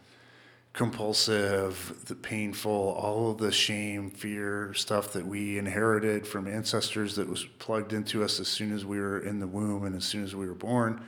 compulsive, 0.73 2.05
the 2.07 2.15
painful, 2.15 2.71
all 2.71 3.31
of 3.31 3.39
the 3.39 3.51
shame, 3.51 4.11
fear 4.11 4.73
stuff 4.75 5.13
that 5.13 5.27
we 5.27 5.59
inherited 5.59 6.27
from 6.27 6.47
ancestors 6.47 7.17
that 7.17 7.29
was 7.29 7.45
plugged 7.59 7.93
into 7.93 8.23
us 8.23 8.39
as 8.39 8.49
soon 8.49 8.73
as 8.73 8.85
we 8.85 8.99
were 8.99 9.19
in 9.19 9.41
the 9.41 9.47
womb 9.47 9.85
and 9.85 9.97
as 9.97 10.05
soon 10.05 10.23
as 10.23 10.35
we 10.35 10.47
were 10.47 10.55
born. 10.55 11.03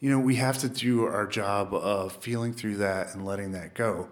You 0.00 0.10
know, 0.10 0.18
we 0.18 0.36
have 0.36 0.58
to 0.58 0.68
do 0.68 1.04
our 1.04 1.26
job 1.26 1.74
of 1.74 2.12
feeling 2.16 2.52
through 2.52 2.76
that 2.76 3.14
and 3.14 3.24
letting 3.24 3.52
that 3.52 3.74
go. 3.74 4.08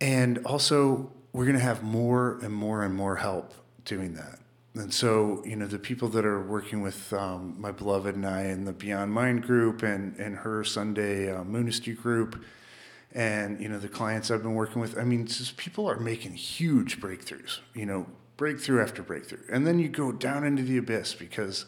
And 0.00 0.38
also, 0.44 1.12
we're 1.32 1.46
going 1.46 1.58
to 1.58 1.64
have 1.64 1.82
more 1.82 2.38
and 2.42 2.52
more 2.52 2.82
and 2.82 2.94
more 2.94 3.16
help 3.16 3.54
doing 3.84 4.14
that. 4.14 4.38
And 4.74 4.92
so, 4.92 5.40
you 5.44 5.54
know, 5.54 5.66
the 5.66 5.78
people 5.78 6.08
that 6.10 6.24
are 6.24 6.42
working 6.42 6.82
with 6.82 7.12
um, 7.12 7.54
my 7.58 7.70
beloved 7.70 8.16
and 8.16 8.26
I 8.26 8.46
in 8.46 8.64
the 8.64 8.72
Beyond 8.72 9.12
Mind 9.12 9.42
group 9.42 9.84
and, 9.84 10.16
and 10.18 10.36
her 10.38 10.64
Sunday 10.64 11.32
uh, 11.32 11.44
Moonistry 11.44 11.96
group, 11.96 12.44
and 13.12 13.60
you 13.60 13.68
know 13.68 13.78
the 13.78 13.88
clients 13.88 14.32
I've 14.32 14.42
been 14.42 14.54
working 14.54 14.82
with. 14.82 14.98
I 14.98 15.04
mean, 15.04 15.26
just 15.26 15.56
people 15.56 15.88
are 15.88 16.00
making 16.00 16.32
huge 16.32 17.00
breakthroughs. 17.00 17.60
You 17.72 17.86
know, 17.86 18.06
breakthrough 18.36 18.82
after 18.82 19.04
breakthrough, 19.04 19.42
and 19.48 19.64
then 19.64 19.78
you 19.78 19.88
go 19.88 20.10
down 20.10 20.42
into 20.42 20.64
the 20.64 20.78
abyss 20.78 21.14
because 21.14 21.66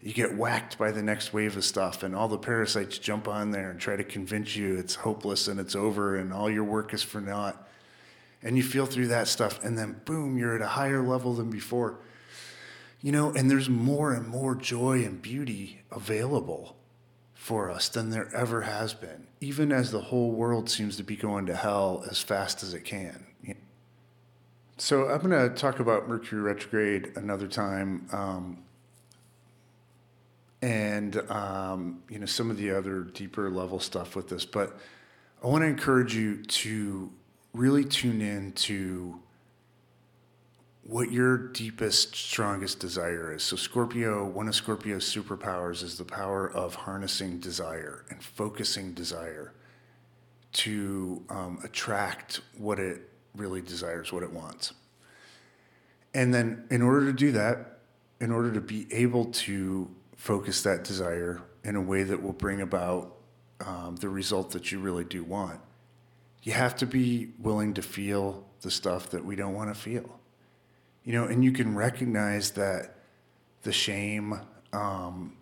you 0.00 0.12
get 0.12 0.36
whacked 0.36 0.78
by 0.78 0.90
the 0.90 1.02
next 1.02 1.32
wave 1.32 1.56
of 1.56 1.64
stuff, 1.64 2.02
and 2.02 2.16
all 2.16 2.26
the 2.26 2.38
parasites 2.38 2.98
jump 2.98 3.28
on 3.28 3.52
there 3.52 3.70
and 3.70 3.78
try 3.78 3.94
to 3.94 4.02
convince 4.02 4.56
you 4.56 4.76
it's 4.76 4.96
hopeless 4.96 5.46
and 5.46 5.60
it's 5.60 5.76
over 5.76 6.16
and 6.16 6.32
all 6.32 6.50
your 6.50 6.64
work 6.64 6.92
is 6.92 7.04
for 7.04 7.20
naught. 7.20 7.68
And 8.42 8.56
you 8.56 8.64
feel 8.64 8.86
through 8.86 9.08
that 9.08 9.28
stuff, 9.28 9.62
and 9.62 9.78
then 9.78 10.00
boom, 10.04 10.36
you're 10.38 10.56
at 10.56 10.62
a 10.62 10.68
higher 10.68 11.02
level 11.02 11.34
than 11.34 11.50
before. 11.50 12.00
You 13.00 13.12
know, 13.12 13.32
and 13.32 13.50
there's 13.50 13.68
more 13.68 14.12
and 14.12 14.26
more 14.26 14.54
joy 14.54 15.04
and 15.04 15.22
beauty 15.22 15.82
available 15.90 16.76
for 17.34 17.70
us 17.70 17.88
than 17.88 18.10
there 18.10 18.28
ever 18.34 18.62
has 18.62 18.92
been, 18.92 19.28
even 19.40 19.70
as 19.70 19.92
the 19.92 20.00
whole 20.00 20.32
world 20.32 20.68
seems 20.68 20.96
to 20.96 21.04
be 21.04 21.14
going 21.14 21.46
to 21.46 21.54
hell 21.54 22.04
as 22.10 22.20
fast 22.20 22.62
as 22.62 22.74
it 22.74 22.84
can. 22.84 23.28
So 24.80 25.08
I'm 25.08 25.28
going 25.28 25.50
to 25.50 25.54
talk 25.56 25.80
about 25.80 26.08
Mercury 26.08 26.40
retrograde 26.40 27.16
another 27.16 27.48
time, 27.48 28.08
um, 28.12 28.58
and 30.62 31.16
um, 31.30 32.02
you 32.08 32.20
know 32.20 32.26
some 32.26 32.48
of 32.48 32.56
the 32.58 32.70
other 32.70 33.02
deeper 33.02 33.50
level 33.50 33.80
stuff 33.80 34.14
with 34.14 34.28
this. 34.28 34.44
But 34.44 34.78
I 35.42 35.48
want 35.48 35.62
to 35.62 35.66
encourage 35.66 36.14
you 36.14 36.44
to 36.44 37.10
really 37.54 37.84
tune 37.84 38.20
in 38.20 38.52
to 38.52 39.18
what 40.88 41.12
your 41.12 41.36
deepest, 41.36 42.16
strongest 42.16 42.80
desire 42.80 43.34
is. 43.34 43.42
So, 43.42 43.56
Scorpio, 43.56 44.24
one 44.24 44.48
of 44.48 44.54
Scorpio's 44.54 45.04
superpowers 45.04 45.82
is 45.82 45.98
the 45.98 46.04
power 46.04 46.50
of 46.50 46.74
harnessing 46.74 47.40
desire 47.40 48.06
and 48.08 48.22
focusing 48.22 48.94
desire 48.94 49.52
to 50.54 51.22
um, 51.28 51.58
attract 51.62 52.40
what 52.56 52.78
it 52.78 53.02
really 53.36 53.60
desires, 53.60 54.14
what 54.14 54.22
it 54.22 54.32
wants. 54.32 54.72
And 56.14 56.32
then, 56.32 56.64
in 56.70 56.80
order 56.80 57.04
to 57.04 57.12
do 57.12 57.32
that, 57.32 57.80
in 58.18 58.32
order 58.32 58.50
to 58.50 58.60
be 58.62 58.86
able 58.90 59.26
to 59.26 59.90
focus 60.16 60.62
that 60.62 60.84
desire 60.84 61.42
in 61.64 61.76
a 61.76 61.82
way 61.82 62.02
that 62.02 62.22
will 62.22 62.32
bring 62.32 62.62
about 62.62 63.14
um, 63.60 63.96
the 63.96 64.08
result 64.08 64.52
that 64.52 64.72
you 64.72 64.78
really 64.78 65.04
do 65.04 65.22
want, 65.22 65.60
you 66.44 66.52
have 66.52 66.74
to 66.76 66.86
be 66.86 67.28
willing 67.38 67.74
to 67.74 67.82
feel 67.82 68.46
the 68.62 68.70
stuff 68.70 69.10
that 69.10 69.22
we 69.22 69.36
don't 69.36 69.52
want 69.52 69.72
to 69.72 69.78
feel 69.78 70.18
you 71.08 71.14
know, 71.14 71.24
and 71.24 71.42
you 71.42 71.52
can 71.52 71.74
recognize 71.74 72.50
that 72.50 72.94
the 73.62 73.72
shame, 73.72 74.38
um, 74.74 75.38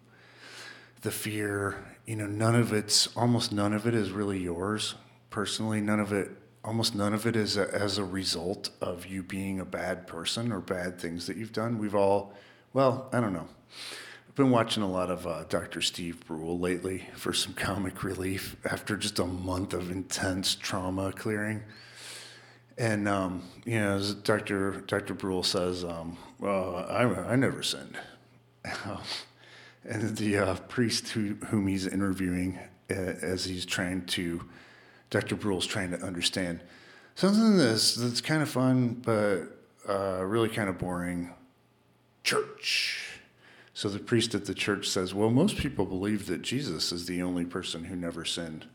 the 1.01 1.11
fear, 1.11 1.85
you 2.07 2.15
know, 2.15 2.29
none 2.29 2.55
of 2.55 2.73
it's 2.73 3.09
almost 3.17 3.51
none 3.51 3.73
of 3.73 3.85
it 3.85 3.93
is 3.93 4.13
really 4.13 4.39
yours 4.39 4.95
personally. 5.29 5.81
None 5.81 5.99
of 5.99 6.13
it, 6.13 6.31
almost 6.63 6.95
none 6.95 7.13
of 7.13 7.27
it 7.27 7.35
is 7.35 7.57
a, 7.57 7.69
as 7.75 7.99
a 7.99 8.05
result 8.05 8.71
of 8.81 9.07
you 9.07 9.25
being 9.25 9.59
a 9.59 9.65
bad 9.65 10.07
person 10.07 10.53
or 10.53 10.61
bad 10.61 11.01
things 11.01 11.27
that 11.27 11.37
you've 11.37 11.53
done. 11.53 11.79
We've 11.79 11.97
all, 11.97 12.33
well, 12.73 13.09
I 13.13 13.19
don't 13.19 13.33
know. 13.33 13.49
I've 14.29 14.37
been 14.37 14.53
watching 14.53 14.85
a 14.85 14.89
lot 14.89 15.11
of 15.11 15.27
uh, 15.27 15.47
Dr. 15.49 15.83
Steve 15.83 16.25
Brule 16.29 16.61
lately 16.61 17.09
for 17.17 17.33
some 17.33 17.55
comic 17.55 18.05
relief 18.05 18.55
after 18.65 18.97
just 18.97 19.19
a 19.19 19.27
month 19.27 19.75
of 19.75 19.91
intense 19.91 20.55
trauma 20.55 21.11
clearing. 21.11 21.65
And 22.79 23.09
um, 23.09 23.43
you 23.65 23.81
know, 23.81 23.97
as 23.97 24.15
Dr. 24.15 24.83
Dr. 24.87 25.15
Brule 25.15 25.43
says, 25.43 25.83
um, 25.83 26.19
"Well, 26.39 26.87
I, 26.89 27.05
I 27.05 27.37
never 27.37 27.63
sinned." 27.63 27.97
and 29.85 30.17
the 30.17 30.39
uh, 30.39 30.55
priest 30.69 31.09
who, 31.09 31.35
whom 31.47 31.69
he's 31.69 31.87
interviewing, 31.87 32.59
uh, 32.91 32.95
as 32.95 33.45
he's 33.45 33.65
trying 33.65 34.05
to, 34.07 34.45
Dr. 35.11 35.37
Brule's 35.37 35.67
trying 35.67 35.91
to 35.93 35.99
understand 36.03 36.61
something 37.15 37.57
that's 37.57 37.95
that's 37.95 38.21
kind 38.21 38.43
of 38.43 38.49
fun, 38.49 39.01
but 39.05 39.45
uh, 39.89 40.23
really 40.25 40.49
kind 40.49 40.69
of 40.69 40.79
boring. 40.79 41.33
Church. 42.25 43.21
So 43.73 43.89
the 43.89 43.99
priest 43.99 44.35
at 44.35 44.47
the 44.47 44.55
church 44.55 44.89
says, 44.89 45.15
"Well, 45.15 45.31
most 45.31 45.57
people 45.57 45.87
believe 45.87 46.27
that 46.27 46.43
Jesus 46.43 46.93
is 46.93 47.07
the 47.07 47.23
only 47.23 47.45
person 47.45 47.85
who 47.85 47.97
never 47.97 48.25
sinned," 48.25 48.67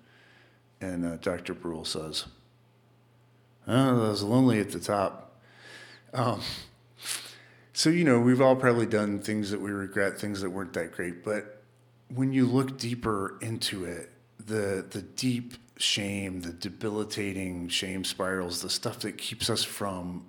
and 0.80 1.06
uh, 1.06 1.18
Dr. 1.18 1.54
Brule 1.54 1.86
says. 1.86 2.26
Oh, 3.71 4.05
I 4.05 4.10
was 4.10 4.21
lonely 4.21 4.60
at 4.60 4.71
the 4.71 4.81
top. 4.81 5.39
Um, 6.13 6.41
so, 7.71 7.89
you 7.89 8.03
know, 8.03 8.19
we've 8.19 8.41
all 8.41 8.57
probably 8.57 8.86
done 8.86 9.19
things 9.19 9.49
that 9.51 9.62
we 9.62 9.71
regret, 9.71 10.19
things 10.19 10.41
that 10.41 10.49
weren't 10.49 10.73
that 10.73 10.91
great. 10.91 11.23
But 11.23 11.63
when 12.13 12.34
you 12.34 12.45
look 12.45 12.77
deeper 12.77 13.38
into 13.41 13.86
it, 13.86 14.12
the, 14.45 14.86
the 14.89 15.01
deep 15.01 15.53
shame, 15.77 16.41
the 16.41 16.51
debilitating 16.51 17.69
shame 17.69 18.03
spirals, 18.03 18.62
the 18.62 18.69
stuff 18.69 18.99
that 18.99 19.17
keeps 19.17 19.49
us 19.49 19.63
from 19.63 20.25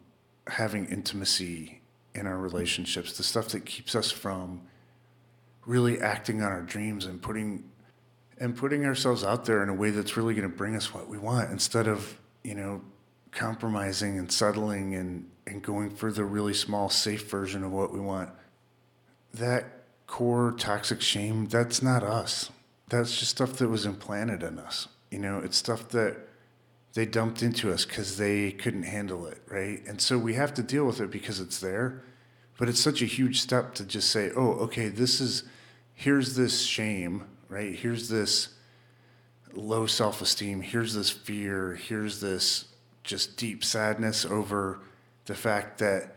having 0.46 0.87
intimacy 0.87 1.81
in 2.14 2.28
our 2.28 2.38
relationships, 2.38 3.16
the 3.16 3.24
stuff 3.24 3.48
that 3.48 3.66
keeps 3.66 3.96
us 3.96 4.12
from 4.12 4.62
really 5.66 6.00
acting 6.00 6.42
on 6.42 6.52
our 6.52 6.62
dreams 6.62 7.07
and 7.07 7.20
putting 7.20 7.64
and 8.38 8.57
putting 8.57 8.85
ourselves 8.85 9.24
out 9.24 9.44
there 9.46 9.64
in 9.64 9.68
a 9.68 9.74
way 9.74 9.90
that's 9.90 10.16
really 10.16 10.35
going 10.35 10.48
to 10.48 10.57
bring 10.57 10.76
us 10.76 10.94
what 10.94 11.09
we 11.09 11.18
want 11.18 11.50
instead 11.50 11.87
of 11.87 12.18
you 12.42 12.55
know 12.55 12.81
compromising 13.33 14.18
and 14.18 14.31
settling 14.31 14.95
and, 14.95 15.29
and 15.47 15.62
going 15.62 15.90
for 15.90 16.12
the 16.12 16.25
really 16.25 16.55
small, 16.55 16.88
safe 16.88 17.29
version 17.29 17.64
of 17.64 17.73
what 17.73 17.92
we 17.92 18.01
want. 18.01 18.31
That 19.35 19.64
core 20.07 20.55
toxic 20.59 21.01
shame, 21.01 21.47
that's 21.47 21.83
not 21.83 22.03
us. 22.03 22.51
That's 22.88 23.18
just 23.18 23.31
stuff 23.31 23.55
that 23.55 23.68
was 23.68 23.87
implanted 23.87 24.42
in 24.42 24.59
us. 24.59 24.88
You 25.11 25.18
know, 25.18 25.38
it's 25.38 25.57
stuff 25.57 25.88
that 25.88 26.16
they 26.95 27.07
dumped 27.07 27.42
into 27.42 27.73
us 27.73 27.87
because 27.87 28.18
they 28.18 28.53
couldn't 28.53 28.83
handle 28.83 29.27
it, 29.27 29.40
right? 29.49 29.83
And 29.87 30.01
so 30.01 30.18
we 30.18 30.35
have 30.35 30.53
to 30.55 30.62
deal 30.62 30.85
with 30.85 31.01
it 31.01 31.11
because 31.11 31.40
it's 31.40 31.59
there. 31.59 32.03
But 32.59 32.68
it's 32.68 32.81
such 32.81 33.01
a 33.01 33.07
huge 33.07 33.40
step 33.40 33.75
to 33.75 33.85
just 33.85 34.11
say, 34.11 34.31
oh, 34.37 34.53
okay, 34.53 34.88
this 34.88 35.21
is, 35.21 35.45
here's 35.95 36.37
this 36.37 36.61
shame, 36.61 37.25
right? 37.49 37.75
Here's 37.75 38.11
this 38.11 38.51
low 39.55 39.87
self 39.87 40.21
esteem. 40.21 40.61
Here's 40.61 40.95
this 40.95 41.11
fear. 41.11 41.75
Here's 41.75 42.21
this 42.21 42.66
just 43.05 43.37
deep 43.37 43.65
sadness 43.65 44.25
over 44.25 44.81
the 45.27 45.35
fact 45.35 45.79
that 45.79 46.17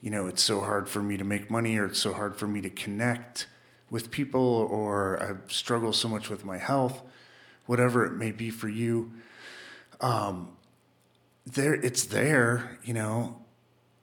you 0.00 0.10
know 0.10 0.26
it's 0.26 0.42
so 0.42 0.60
hard 0.60 0.88
for 0.88 1.02
me 1.02 1.16
to 1.16 1.24
make 1.24 1.50
money 1.50 1.78
or 1.78 1.86
it's 1.86 1.98
so 1.98 2.12
hard 2.12 2.36
for 2.36 2.46
me 2.46 2.60
to 2.60 2.70
connect 2.70 3.46
with 3.90 4.10
people 4.10 4.68
or 4.70 5.22
I 5.22 5.50
struggle 5.50 5.92
so 5.92 6.08
much 6.08 6.28
with 6.28 6.44
my 6.44 6.58
health, 6.58 7.02
whatever 7.66 8.04
it 8.04 8.12
may 8.12 8.32
be 8.32 8.50
for 8.50 8.68
you. 8.68 9.12
Um, 10.00 10.56
there, 11.46 11.74
it's 11.74 12.04
there, 12.04 12.78
you 12.84 12.94
know, 12.94 13.42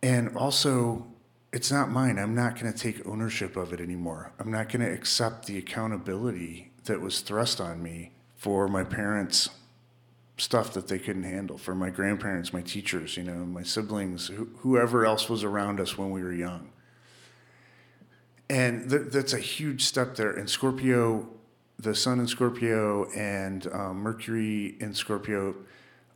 and 0.01 0.35
also 0.37 1.05
it's 1.51 1.71
not 1.71 1.91
mine. 1.91 2.17
I'm 2.17 2.33
not 2.33 2.59
going 2.59 2.71
to 2.71 2.77
take 2.77 3.05
ownership 3.05 3.57
of 3.57 3.73
it 3.73 3.81
anymore. 3.81 4.31
I'm 4.39 4.51
not 4.51 4.69
going 4.69 4.85
to 4.85 4.91
accept 4.91 5.45
the 5.45 5.57
accountability 5.57 6.71
that 6.85 7.01
was 7.01 7.19
thrust 7.19 7.61
on 7.61 7.83
me 7.83 8.11
for 8.35 8.67
my 8.67 8.83
parents' 8.83 9.49
stuff 10.37 10.73
that 10.73 10.87
they 10.87 10.97
couldn't 10.97 11.23
handle 11.23 11.57
for 11.57 11.75
my 11.75 11.89
grandparents, 11.89 12.53
my 12.53 12.61
teachers, 12.61 13.17
you 13.17 13.23
know, 13.23 13.45
my 13.45 13.63
siblings, 13.63 14.29
wh- 14.29 14.59
whoever 14.59 15.05
else 15.05 15.29
was 15.29 15.43
around 15.43 15.79
us 15.79 15.97
when 15.97 16.09
we 16.11 16.23
were 16.23 16.33
young. 16.33 16.69
And 18.49 18.89
th- 18.89 19.11
that's 19.11 19.33
a 19.33 19.39
huge 19.39 19.83
step 19.83 20.15
there. 20.15 20.31
And 20.31 20.49
Scorpio, 20.49 21.29
the 21.77 21.95
Sun 21.95 22.19
in 22.19 22.27
Scorpio 22.27 23.09
and 23.11 23.67
um, 23.67 23.97
Mercury 23.97 24.75
in 24.79 24.93
Scorpio 24.93 25.55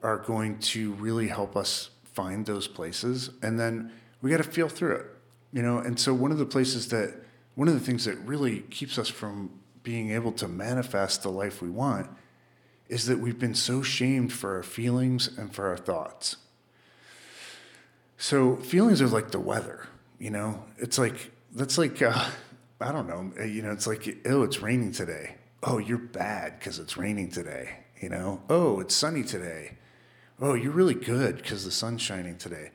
are 0.01 0.17
going 0.17 0.59
to 0.59 0.93
really 0.93 1.27
help 1.27 1.55
us 1.55 1.91
find 2.03 2.45
those 2.45 2.67
places. 2.67 3.29
And 3.43 3.59
then 3.59 3.91
we 4.21 4.31
got 4.31 4.37
to 4.37 4.43
feel 4.43 4.67
through 4.69 4.95
it, 4.95 5.05
you 5.53 5.61
know. 5.61 5.77
And 5.77 5.99
so 5.99 6.13
one 6.13 6.31
of 6.31 6.37
the 6.39 6.45
places 6.45 6.89
that, 6.89 7.15
one 7.55 7.67
of 7.67 7.73
the 7.75 7.79
things 7.79 8.05
that 8.05 8.17
really 8.19 8.61
keeps 8.61 8.97
us 8.97 9.09
from 9.09 9.51
being 9.83 10.11
able 10.11 10.31
to 10.33 10.47
manifest 10.47 11.23
the 11.23 11.29
life 11.29 11.61
we 11.61 11.69
want 11.69 12.09
is 12.89 13.05
that 13.07 13.19
we've 13.19 13.39
been 13.39 13.55
so 13.55 13.81
shamed 13.81 14.31
for 14.31 14.55
our 14.55 14.63
feelings 14.63 15.27
and 15.37 15.53
for 15.53 15.67
our 15.67 15.77
thoughts. 15.77 16.37
So 18.17 18.55
feelings 18.57 19.01
are 19.01 19.07
like 19.07 19.31
the 19.31 19.39
weather, 19.39 19.87
you 20.19 20.29
know. 20.29 20.63
It's 20.77 20.97
like 20.97 21.31
that's 21.53 21.77
like 21.77 22.01
uh, 22.01 22.29
I 22.81 22.91
don't 22.91 23.07
know, 23.07 23.43
you 23.43 23.61
know. 23.61 23.71
It's 23.71 23.87
like 23.87 24.17
oh, 24.25 24.43
it's 24.43 24.61
raining 24.61 24.91
today. 24.91 25.35
Oh, 25.63 25.77
you're 25.77 25.97
bad 25.97 26.59
because 26.59 26.79
it's 26.79 26.97
raining 26.97 27.29
today. 27.29 27.79
You 28.01 28.09
know, 28.09 28.41
oh, 28.49 28.79
it's 28.79 28.95
sunny 28.95 29.23
today. 29.23 29.77
Oh, 30.39 30.53
you're 30.53 30.71
really 30.71 30.93
good 30.93 31.37
because 31.37 31.65
the 31.65 31.71
sun's 31.71 32.01
shining 32.01 32.37
today. 32.37 32.71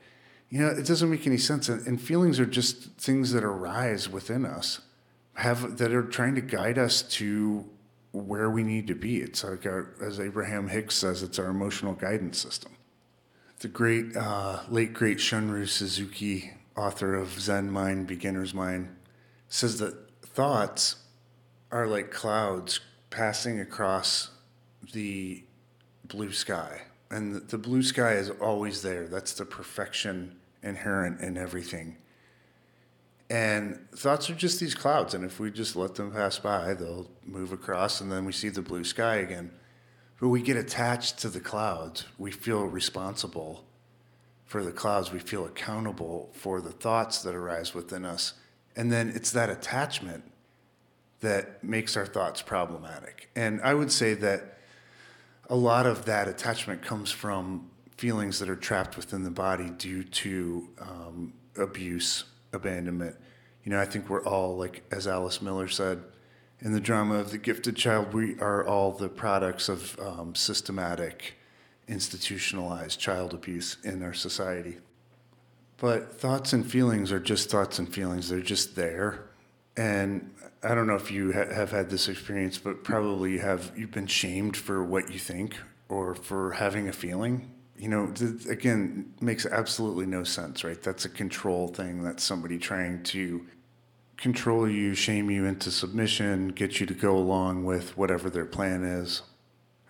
You 0.49 0.59
know, 0.59 0.67
it 0.67 0.85
doesn't 0.85 1.09
make 1.09 1.25
any 1.25 1.37
sense. 1.37 1.69
And, 1.69 1.85
and 1.87 1.99
feelings 1.99 2.39
are 2.39 2.45
just 2.45 2.91
things 2.97 3.31
that 3.31 3.43
arise 3.43 4.09
within 4.09 4.45
us, 4.45 4.81
have 5.35 5.77
that 5.77 5.93
are 5.93 6.03
trying 6.03 6.35
to 6.35 6.41
guide 6.41 6.77
us 6.77 7.01
to 7.01 7.65
where 8.13 8.49
we 8.49 8.63
need 8.63 8.87
to 8.87 8.95
be. 8.95 9.17
It's 9.17 9.43
like 9.43 9.65
our, 9.65 9.89
as 10.01 10.19
Abraham 10.19 10.69
Hicks 10.69 10.95
says, 10.95 11.23
it's 11.23 11.39
our 11.39 11.47
emotional 11.47 11.93
guidance 11.93 12.37
system. 12.37 12.71
The 13.59 13.67
great, 13.67 14.15
uh, 14.15 14.59
late 14.69 14.93
great 14.93 15.17
Shunryu 15.17 15.67
Suzuki, 15.67 16.51
author 16.77 17.15
of 17.15 17.39
Zen 17.39 17.71
Mind, 17.71 18.07
Beginner's 18.07 18.53
Mind, 18.53 18.95
says 19.49 19.79
that 19.79 19.95
thoughts 20.21 20.97
are 21.71 21.87
like 21.87 22.11
clouds 22.11 22.79
passing 23.09 23.59
across 23.59 24.29
the 24.93 25.43
blue 26.05 26.31
sky. 26.31 26.81
And 27.09 27.35
the, 27.35 27.39
the 27.39 27.57
blue 27.57 27.81
sky 27.81 28.13
is 28.13 28.29
always 28.29 28.83
there. 28.83 29.07
That's 29.07 29.33
the 29.33 29.45
perfection 29.45 30.35
inherent 30.61 31.19
in 31.19 31.37
everything. 31.37 31.97
And 33.33 33.89
thoughts 33.95 34.29
are 34.29 34.35
just 34.35 34.59
these 34.59 34.75
clouds, 34.75 35.15
and 35.15 35.25
if 35.25 35.39
we 35.39 35.49
just 35.49 35.75
let 35.75 35.95
them 35.95 36.11
pass 36.11 36.37
by, 36.37 36.75
they'll 36.75 37.09
move 37.25 37.51
across, 37.51 37.99
and 37.99 38.11
then 38.11 38.25
we 38.25 38.31
see 38.31 38.49
the 38.49 38.61
blue 38.61 38.83
sky 38.83 39.15
again. 39.15 39.49
But 40.19 40.27
we 40.27 40.43
get 40.43 40.55
attached 40.55 41.17
to 41.21 41.29
the 41.29 41.39
clouds. 41.39 42.05
We 42.19 42.29
feel 42.29 42.65
responsible 42.65 43.65
for 44.45 44.63
the 44.63 44.71
clouds. 44.71 45.11
We 45.11 45.17
feel 45.17 45.45
accountable 45.45 46.29
for 46.33 46.61
the 46.61 46.69
thoughts 46.69 47.23
that 47.23 47.33
arise 47.33 47.73
within 47.73 48.05
us. 48.05 48.33
And 48.75 48.91
then 48.91 49.11
it's 49.15 49.31
that 49.31 49.49
attachment 49.49 50.31
that 51.21 51.63
makes 51.63 51.97
our 51.97 52.05
thoughts 52.05 52.43
problematic. 52.43 53.31
And 53.35 53.61
I 53.63 53.73
would 53.73 53.91
say 53.91 54.13
that 54.13 54.59
a 55.49 55.55
lot 55.55 55.87
of 55.87 56.05
that 56.05 56.27
attachment 56.27 56.83
comes 56.83 57.09
from 57.09 57.71
feelings 57.97 58.37
that 58.37 58.47
are 58.47 58.55
trapped 58.55 58.95
within 58.95 59.23
the 59.23 59.31
body 59.31 59.71
due 59.71 60.03
to 60.03 60.69
um, 60.79 61.33
abuse, 61.57 62.25
abandonment. 62.53 63.15
You 63.63 63.71
know, 63.71 63.79
I 63.79 63.85
think 63.85 64.09
we're 64.09 64.25
all, 64.25 64.57
like, 64.57 64.83
as 64.91 65.07
Alice 65.07 65.41
Miller 65.41 65.67
said, 65.67 66.03
in 66.59 66.73
the 66.73 66.79
drama 66.79 67.15
of 67.15 67.31
the 67.31 67.37
gifted 67.37 67.75
child, 67.75 68.13
we 68.13 68.39
are 68.39 68.65
all 68.65 68.91
the 68.91 69.09
products 69.09 69.69
of 69.69 69.99
um, 69.99 70.35
systematic, 70.35 71.35
institutionalized 71.87 72.99
child 72.99 73.33
abuse 73.33 73.77
in 73.83 74.01
our 74.03 74.13
society. 74.13 74.77
But 75.77 76.17
thoughts 76.19 76.53
and 76.53 76.69
feelings 76.69 77.11
are 77.11 77.19
just 77.19 77.49
thoughts 77.49 77.79
and 77.79 77.93
feelings, 77.93 78.29
they're 78.29 78.39
just 78.39 78.75
there. 78.75 79.25
And 79.75 80.33
I 80.61 80.75
don't 80.75 80.87
know 80.87 80.95
if 80.95 81.11
you 81.11 81.33
ha- 81.33 81.53
have 81.53 81.71
had 81.71 81.89
this 81.89 82.07
experience, 82.07 82.57
but 82.57 82.83
probably 82.83 83.33
you 83.33 83.39
have 83.39 83.71
you've 83.75 83.91
been 83.91 84.07
shamed 84.07 84.55
for 84.55 84.83
what 84.83 85.11
you 85.11 85.19
think 85.19 85.57
or 85.89 86.15
for 86.15 86.51
having 86.51 86.87
a 86.87 86.93
feeling. 86.93 87.51
You 87.83 87.89
know, 87.89 88.07
th- 88.07 88.45
again, 88.45 89.13
makes 89.19 89.45
absolutely 89.45 90.05
no 90.05 90.23
sense, 90.23 90.63
right? 90.63 90.81
That's 90.81 91.03
a 91.03 91.09
control 91.09 91.67
thing. 91.67 92.01
That's 92.01 92.23
somebody 92.23 92.57
trying 92.57 93.03
to 93.03 93.45
control 94.15 94.69
you, 94.69 94.95
shame 94.95 95.29
you 95.29 95.43
into 95.43 95.69
submission, 95.69 96.47
get 96.47 96.79
you 96.79 96.85
to 96.85 96.93
go 96.93 97.17
along 97.17 97.65
with 97.65 97.97
whatever 97.97 98.29
their 98.29 98.45
plan 98.45 98.85
is. 98.85 99.23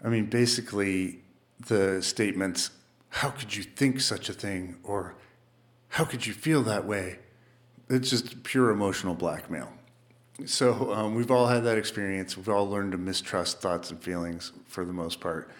I 0.04 0.08
mean, 0.10 0.26
basically, 0.26 1.20
the 1.68 2.02
statements, 2.02 2.72
how 3.10 3.30
could 3.30 3.56
you 3.56 3.62
think 3.62 4.02
such 4.02 4.28
a 4.28 4.34
thing? 4.34 4.78
Or 4.82 5.14
how 5.90 6.04
could 6.04 6.26
you 6.26 6.34
feel 6.34 6.64
that 6.64 6.86
way? 6.88 7.20
It's 7.92 8.10
just 8.10 8.42
pure 8.42 8.72
emotional 8.72 9.14
blackmail. 9.14 9.72
So 10.48 10.92
um, 10.92 11.14
we've 11.14 11.30
all 11.30 11.46
had 11.46 11.64
that 11.66 11.78
experience. 11.78 12.38
We've 12.38 12.50
all 12.50 12.68
learned 12.68 12.94
to 12.94 12.98
mistrust 12.98 13.62
thoughts 13.62 13.92
and 13.92 14.02
feelings 14.02 14.52
for 14.66 14.84
the 14.84 14.94
most 14.94 15.20
part. 15.20 15.52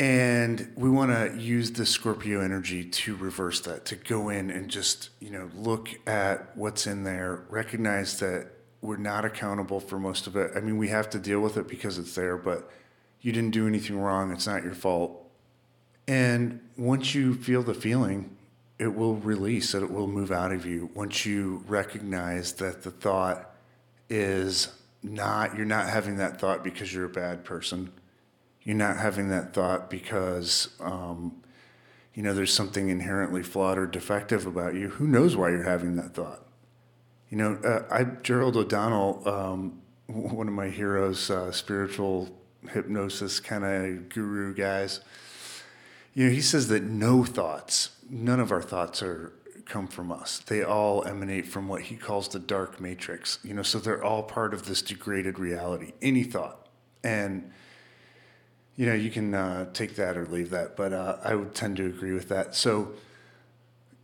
And 0.00 0.72
we 0.76 0.88
want 0.88 1.10
to 1.10 1.38
use 1.38 1.72
the 1.72 1.84
Scorpio 1.84 2.40
energy 2.40 2.84
to 2.84 3.14
reverse 3.16 3.60
that, 3.60 3.84
to 3.84 3.96
go 3.96 4.30
in 4.30 4.48
and 4.50 4.70
just, 4.70 5.10
you 5.20 5.28
know, 5.28 5.50
look 5.54 5.90
at 6.06 6.56
what's 6.56 6.86
in 6.86 7.04
there, 7.04 7.44
recognize 7.50 8.18
that 8.20 8.46
we're 8.80 8.96
not 8.96 9.26
accountable 9.26 9.78
for 9.78 9.98
most 9.98 10.26
of 10.26 10.36
it. 10.36 10.52
I 10.56 10.60
mean, 10.60 10.78
we 10.78 10.88
have 10.88 11.10
to 11.10 11.18
deal 11.18 11.40
with 11.40 11.58
it 11.58 11.68
because 11.68 11.98
it's 11.98 12.14
there, 12.14 12.38
but 12.38 12.70
you 13.20 13.30
didn't 13.30 13.50
do 13.50 13.66
anything 13.66 13.98
wrong. 13.98 14.32
It's 14.32 14.46
not 14.46 14.62
your 14.62 14.72
fault. 14.72 15.22
And 16.08 16.60
once 16.78 17.14
you 17.14 17.34
feel 17.34 17.62
the 17.62 17.74
feeling, 17.74 18.34
it 18.78 18.94
will 18.94 19.16
release, 19.16 19.74
it 19.74 19.90
will 19.90 20.06
move 20.06 20.32
out 20.32 20.50
of 20.50 20.64
you. 20.64 20.88
Once 20.94 21.26
you 21.26 21.62
recognize 21.68 22.54
that 22.54 22.84
the 22.84 22.90
thought 22.90 23.50
is 24.08 24.68
not, 25.02 25.58
you're 25.58 25.66
not 25.66 25.90
having 25.90 26.16
that 26.16 26.40
thought 26.40 26.64
because 26.64 26.90
you're 26.90 27.04
a 27.04 27.10
bad 27.10 27.44
person 27.44 27.92
you're 28.62 28.76
not 28.76 28.96
having 28.96 29.28
that 29.30 29.54
thought 29.54 29.90
because, 29.90 30.68
um, 30.80 31.42
you 32.14 32.22
know, 32.22 32.34
there's 32.34 32.52
something 32.52 32.88
inherently 32.88 33.42
flawed 33.42 33.78
or 33.78 33.86
defective 33.86 34.46
about 34.46 34.74
you. 34.74 34.88
Who 34.90 35.06
knows 35.06 35.36
why 35.36 35.50
you're 35.50 35.62
having 35.62 35.96
that 35.96 36.14
thought? 36.14 36.46
You 37.30 37.38
know, 37.38 37.54
uh, 37.64 37.84
I 37.90 38.04
Gerald 38.22 38.56
O'Donnell, 38.56 39.26
um, 39.28 39.80
one 40.06 40.48
of 40.48 40.54
my 40.54 40.68
heroes, 40.68 41.30
uh, 41.30 41.52
spiritual 41.52 42.28
hypnosis 42.68 43.40
kind 43.40 43.64
of 43.64 44.08
guru 44.08 44.54
guys. 44.54 45.00
You 46.12 46.26
know, 46.26 46.32
he 46.32 46.40
says 46.40 46.68
that 46.68 46.82
no 46.82 47.24
thoughts, 47.24 47.90
none 48.10 48.40
of 48.40 48.50
our 48.50 48.62
thoughts 48.62 49.02
are 49.02 49.32
come 49.64 49.86
from 49.86 50.10
us. 50.10 50.40
They 50.40 50.64
all 50.64 51.04
emanate 51.04 51.46
from 51.46 51.68
what 51.68 51.82
he 51.82 51.96
calls 51.96 52.28
the 52.28 52.40
dark 52.40 52.80
matrix. 52.80 53.38
You 53.44 53.54
know, 53.54 53.62
so 53.62 53.78
they're 53.78 54.02
all 54.02 54.24
part 54.24 54.52
of 54.52 54.66
this 54.66 54.82
degraded 54.82 55.38
reality. 55.38 55.92
Any 56.02 56.24
thought, 56.24 56.68
and 57.04 57.52
you 58.80 58.86
know, 58.86 58.94
you 58.94 59.10
can 59.10 59.34
uh, 59.34 59.66
take 59.74 59.96
that 59.96 60.16
or 60.16 60.24
leave 60.24 60.48
that, 60.48 60.74
but 60.74 60.94
uh, 60.94 61.18
I 61.22 61.34
would 61.34 61.54
tend 61.54 61.76
to 61.76 61.84
agree 61.84 62.14
with 62.14 62.30
that. 62.30 62.54
So 62.54 62.92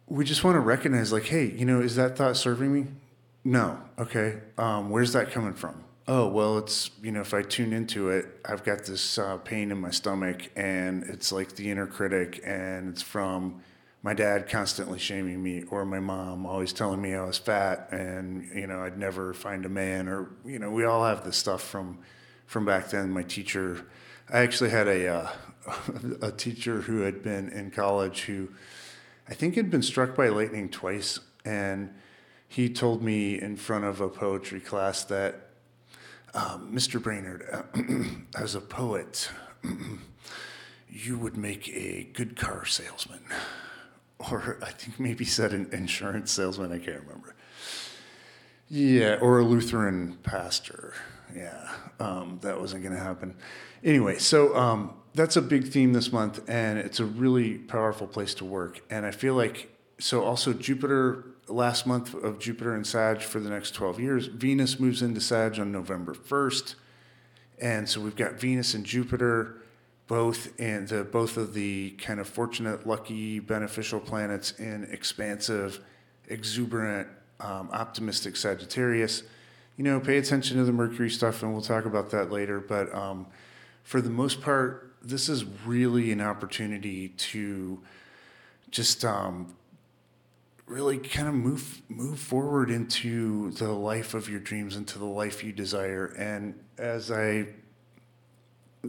we 0.07 0.23
just 0.23 0.45
want 0.45 0.57
to 0.57 0.61
recognize, 0.61 1.15
like, 1.15 1.25
hey, 1.25 1.47
you 1.47 1.65
know, 1.65 1.81
is 1.81 1.97
that 1.97 2.19
thought 2.19 2.37
serving 2.37 2.75
me? 2.75 2.87
No. 3.43 3.81
Okay. 3.99 4.37
Um, 4.59 4.91
where's 4.91 5.15
that 5.15 5.31
coming 5.31 5.55
from? 5.55 5.83
Oh, 6.07 6.29
well, 6.29 6.59
it's, 6.59 6.91
you 7.03 7.11
know, 7.11 7.23
if 7.23 7.33
I 7.33 7.41
tune 7.41 7.73
into 7.73 8.11
it, 8.11 8.27
I've 8.45 8.65
got 8.65 8.85
this 8.85 9.17
uh, 9.17 9.39
pain 9.39 9.73
in 9.73 9.81
my 9.81 9.89
stomach 9.89 10.51
and 10.57 11.05
it's 11.05 11.33
like 11.33 11.57
the 11.57 11.71
inner 11.71 11.87
critic 11.87 12.43
and 12.45 12.91
it's 12.91 13.01
from 13.01 13.63
my 14.03 14.13
dad 14.13 14.47
constantly 14.47 14.99
shaming 14.99 15.43
me 15.43 15.65
or 15.71 15.87
my 15.87 16.01
mom 16.01 16.45
always 16.45 16.75
telling 16.75 17.01
me 17.01 17.15
I 17.15 17.25
was 17.25 17.39
fat 17.39 17.89
and, 17.93 18.47
you 18.55 18.67
know, 18.67 18.83
I'd 18.83 18.99
never 18.99 19.33
find 19.33 19.65
a 19.65 19.71
man 19.71 20.07
or, 20.07 20.33
you 20.45 20.59
know, 20.59 20.71
we 20.71 20.85
all 20.85 21.03
have 21.03 21.25
this 21.25 21.39
stuff 21.39 21.63
from, 21.63 22.01
from 22.45 22.67
back 22.67 22.91
then. 22.91 23.11
My 23.11 23.23
teacher, 23.23 23.87
I 24.29 24.41
actually 24.41 24.71
had 24.71 24.89
a 24.89 25.07
uh, 25.07 25.31
a 26.23 26.33
teacher 26.33 26.81
who 26.81 27.03
had 27.03 27.23
been 27.23 27.49
in 27.51 27.71
college 27.71 28.23
who 28.23 28.49
I 29.29 29.35
think 29.35 29.55
had 29.55 29.71
been 29.71 29.83
struck 29.83 30.17
by 30.17 30.29
lightning 30.29 30.69
twice, 30.69 31.21
and 31.45 31.95
he 32.49 32.69
told 32.69 33.03
me 33.03 33.41
in 33.41 33.57
front 33.57 33.85
of 33.85 34.01
a 34.01 34.09
poetry 34.09 34.61
class 34.61 35.05
that 35.05 35.51
um, 36.35 36.73
Mr. 36.73 37.01
Brainerd, 37.01 37.67
as 38.37 38.55
a 38.55 38.61
poet, 38.61 39.31
you 40.91 41.19
would 41.19 41.37
make 41.37 41.69
a 41.69 42.09
good 42.13 42.37
car 42.37 42.65
salesman, 42.65 43.23
or 44.19 44.59
I 44.61 44.71
think 44.71 44.99
maybe 44.99 45.25
said 45.25 45.53
an 45.53 45.69
insurance 45.73 46.33
salesman. 46.33 46.73
I 46.73 46.79
can't 46.79 47.03
remember. 47.03 47.37
Yeah, 48.69 49.19
or 49.21 49.39
a 49.39 49.45
Lutheran 49.45 50.19
pastor. 50.23 50.95
Yeah, 51.35 51.71
um, 52.01 52.39
that 52.43 52.61
wasn't 52.61 52.83
going 52.83 52.95
to 52.95 53.03
happen. 53.03 53.37
Anyway, 53.85 54.19
so 54.19 54.57
um, 54.57 54.95
that's 55.15 55.37
a 55.37 55.43
big 55.43 55.69
theme 55.69 55.93
this 55.93 56.13
month, 56.13 56.41
and 56.49 56.79
it's 56.79 56.99
a 56.99 57.05
really 57.05 57.59
powerful 57.59 58.07
place 58.07 58.35
to 58.35 58.45
work. 58.45 58.83
And 58.91 59.07
I 59.07 59.11
feel 59.11 59.35
like 59.35 59.71
so 59.99 60.25
also 60.25 60.53
Jupiter 60.53 61.25
last 61.49 61.87
month 61.87 62.15
of 62.15 62.39
Jupiter 62.39 62.75
and 62.75 62.87
Sag 62.87 63.23
for 63.23 63.41
the 63.41 63.51
next 63.51 63.73
12 63.73 64.01
years. 64.01 64.27
Venus 64.27 64.81
moves 64.81 65.03
into 65.03 65.21
Sag 65.21 65.59
on 65.59 65.73
November 65.73 66.15
1st. 66.15 66.75
And 67.61 67.89
so 67.89 68.01
we've 68.01 68.17
got 68.17 68.35
Venus 68.35 68.75
and 68.75 68.85
Jupiter 68.85 69.63
both 70.09 70.53
and 70.61 70.87
the 70.89 71.03
both 71.03 71.37
of 71.37 71.55
the 71.55 71.91
kind 71.93 72.21
of 72.21 72.29
fortunate, 72.29 72.87
lucky, 72.87 73.41
beneficial 73.41 73.99
planets 73.99 74.53
in 74.53 74.85
expansive, 74.85 75.81
exuberant, 76.29 77.09
um, 77.41 77.71
optimistic 77.73 78.37
Sagittarius. 78.37 79.23
You 79.77 79.85
know, 79.85 80.01
pay 80.01 80.17
attention 80.17 80.57
to 80.57 80.65
the 80.65 80.73
Mercury 80.73 81.11
stuff, 81.11 81.43
and 81.43 81.53
we'll 81.53 81.63
talk 81.63 81.85
about 81.85 82.11
that 82.11 82.31
later. 82.31 82.61
But 82.61 82.95
um, 82.95 83.27
for 83.83 84.01
the 84.01 84.11
most 84.11 84.41
part, 84.41 84.95
this 85.03 85.29
is 85.29 85.45
really 85.65 86.13
an 86.13 86.21
opportunity 86.21 87.09
to 87.09 87.81
just 88.71 89.05
um, 89.05 89.55
really 90.67 90.99
kind 90.99 91.29
of 91.29 91.35
move 91.35 91.83
move 91.89 92.19
forward 92.19 92.71
into 92.71 93.51
the 93.53 93.71
life 93.71 94.15
of 94.15 94.29
your 94.29 94.41
dreams, 94.41 94.77
into 94.77 94.99
the 94.99 95.05
life 95.05 95.45
you 95.45 95.53
desire. 95.53 96.07
And 96.19 96.59
as 96.79 97.11
I 97.11 97.49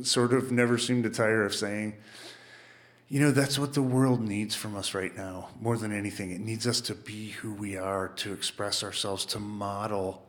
sort 0.03 0.33
of 0.33 0.51
never 0.51 0.77
seem 0.77 1.03
to 1.03 1.09
tire 1.09 1.45
of 1.45 1.53
saying, 1.53 1.95
you 3.09 3.21
know, 3.21 3.31
that's 3.31 3.57
what 3.57 3.73
the 3.73 3.81
world 3.81 4.21
needs 4.21 4.53
from 4.53 4.75
us 4.75 4.93
right 4.93 5.15
now, 5.15 5.49
more 5.61 5.77
than 5.77 5.93
anything. 5.93 6.31
It 6.31 6.41
needs 6.41 6.67
us 6.67 6.81
to 6.81 6.95
be 6.95 7.29
who 7.29 7.53
we 7.53 7.77
are, 7.77 8.09
to 8.09 8.33
express 8.33 8.83
ourselves, 8.83 9.23
to 9.27 9.39
model 9.39 10.27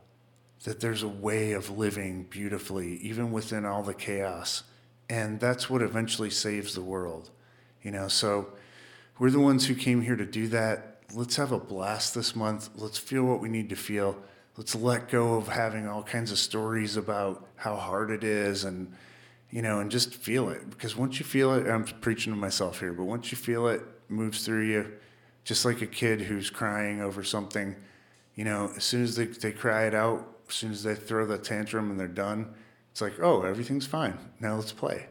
that 0.65 0.81
there's 0.81 1.03
a 1.03 1.09
way 1.09 1.53
of 1.53 1.77
living 1.77 2.25
beautifully, 2.25 2.97
even 2.97 3.33
within 3.33 3.65
all 3.65 3.83
the 3.83 3.95
chaos, 3.95 4.63
And 5.11 5.41
that's 5.41 5.71
what 5.71 5.81
eventually 5.81 6.29
saves 6.29 6.75
the 6.75 6.83
world. 6.83 7.31
You 7.83 7.91
know, 7.91 8.09
so 8.09 8.49
we're 9.19 9.31
the 9.31 9.41
ones 9.41 9.67
who 9.67 9.75
came 9.75 10.03
here 10.03 10.17
to 10.17 10.27
do 10.27 10.49
that. 10.49 11.03
Let's 11.15 11.37
have 11.37 11.53
a 11.53 11.59
blast 11.59 12.15
this 12.15 12.37
month. 12.37 12.69
Let's 12.77 12.99
feel 12.99 13.25
what 13.25 13.41
we 13.41 13.49
need 13.49 13.71
to 13.71 13.77
feel. 13.77 14.19
Let's 14.57 14.75
let 14.75 15.09
go 15.09 15.37
of 15.37 15.49
having 15.49 15.89
all 15.89 16.03
kinds 16.03 16.31
of 16.31 16.39
stories 16.39 16.97
about 16.97 17.47
how 17.57 17.77
hard 17.77 18.11
it 18.11 18.23
is 18.23 18.65
and 18.65 18.93
you 19.51 19.63
know, 19.63 19.81
and 19.81 19.91
just 19.91 20.15
feel 20.15 20.51
it. 20.51 20.69
Because 20.71 20.97
once 20.97 21.19
you 21.19 21.25
feel 21.25 21.55
it, 21.55 21.67
I'm 21.67 21.85
preaching 21.85 22.33
to 22.33 22.39
myself 22.39 22.81
here, 22.81 22.93
but 22.93 23.05
once 23.05 23.31
you 23.33 23.39
feel 23.39 23.69
it, 23.69 23.83
moves 24.09 24.45
through 24.45 24.67
you, 24.67 24.93
just 25.45 25.65
like 25.65 25.83
a 25.83 25.87
kid 25.87 26.21
who's 26.21 26.51
crying 26.51 27.01
over 27.01 27.23
something. 27.23 27.77
You 28.35 28.45
know, 28.45 28.71
as 28.77 28.85
soon 28.85 29.03
as 29.03 29.17
they, 29.17 29.27
they 29.27 29.53
cry 29.53 29.87
it 29.87 29.95
out, 29.95 30.27
as 30.49 30.55
soon 30.55 30.71
as 30.71 30.83
they 30.83 30.95
throw 30.95 31.27
the 31.27 31.39
tantrum 31.39 31.91
and 31.91 31.99
they're 31.99 32.09
done, 32.09 32.55
it's 32.91 33.01
like, 33.01 33.21
oh, 33.21 33.43
everything's 33.43 33.87
fine. 33.87 34.19
Now 34.41 34.57
let's 34.57 34.73
play. 34.73 35.07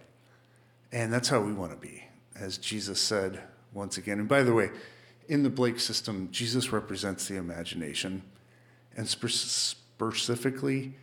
And 0.91 1.11
that's 1.11 1.29
how 1.29 1.41
we 1.41 1.53
want 1.53 1.71
to 1.71 1.77
be, 1.77 2.03
as 2.39 2.57
Jesus 2.57 2.99
said 2.99 3.41
once 3.73 3.97
again. 3.97 4.19
And 4.19 4.27
by 4.27 4.43
the 4.43 4.53
way, 4.53 4.71
in 5.27 5.43
the 5.43 5.49
Blake 5.49 5.79
system, 5.79 6.29
Jesus 6.31 6.71
represents 6.71 7.27
the 7.27 7.35
imagination, 7.35 8.23
and 8.95 9.07
spe- 9.07 9.27
specifically, 9.27 10.95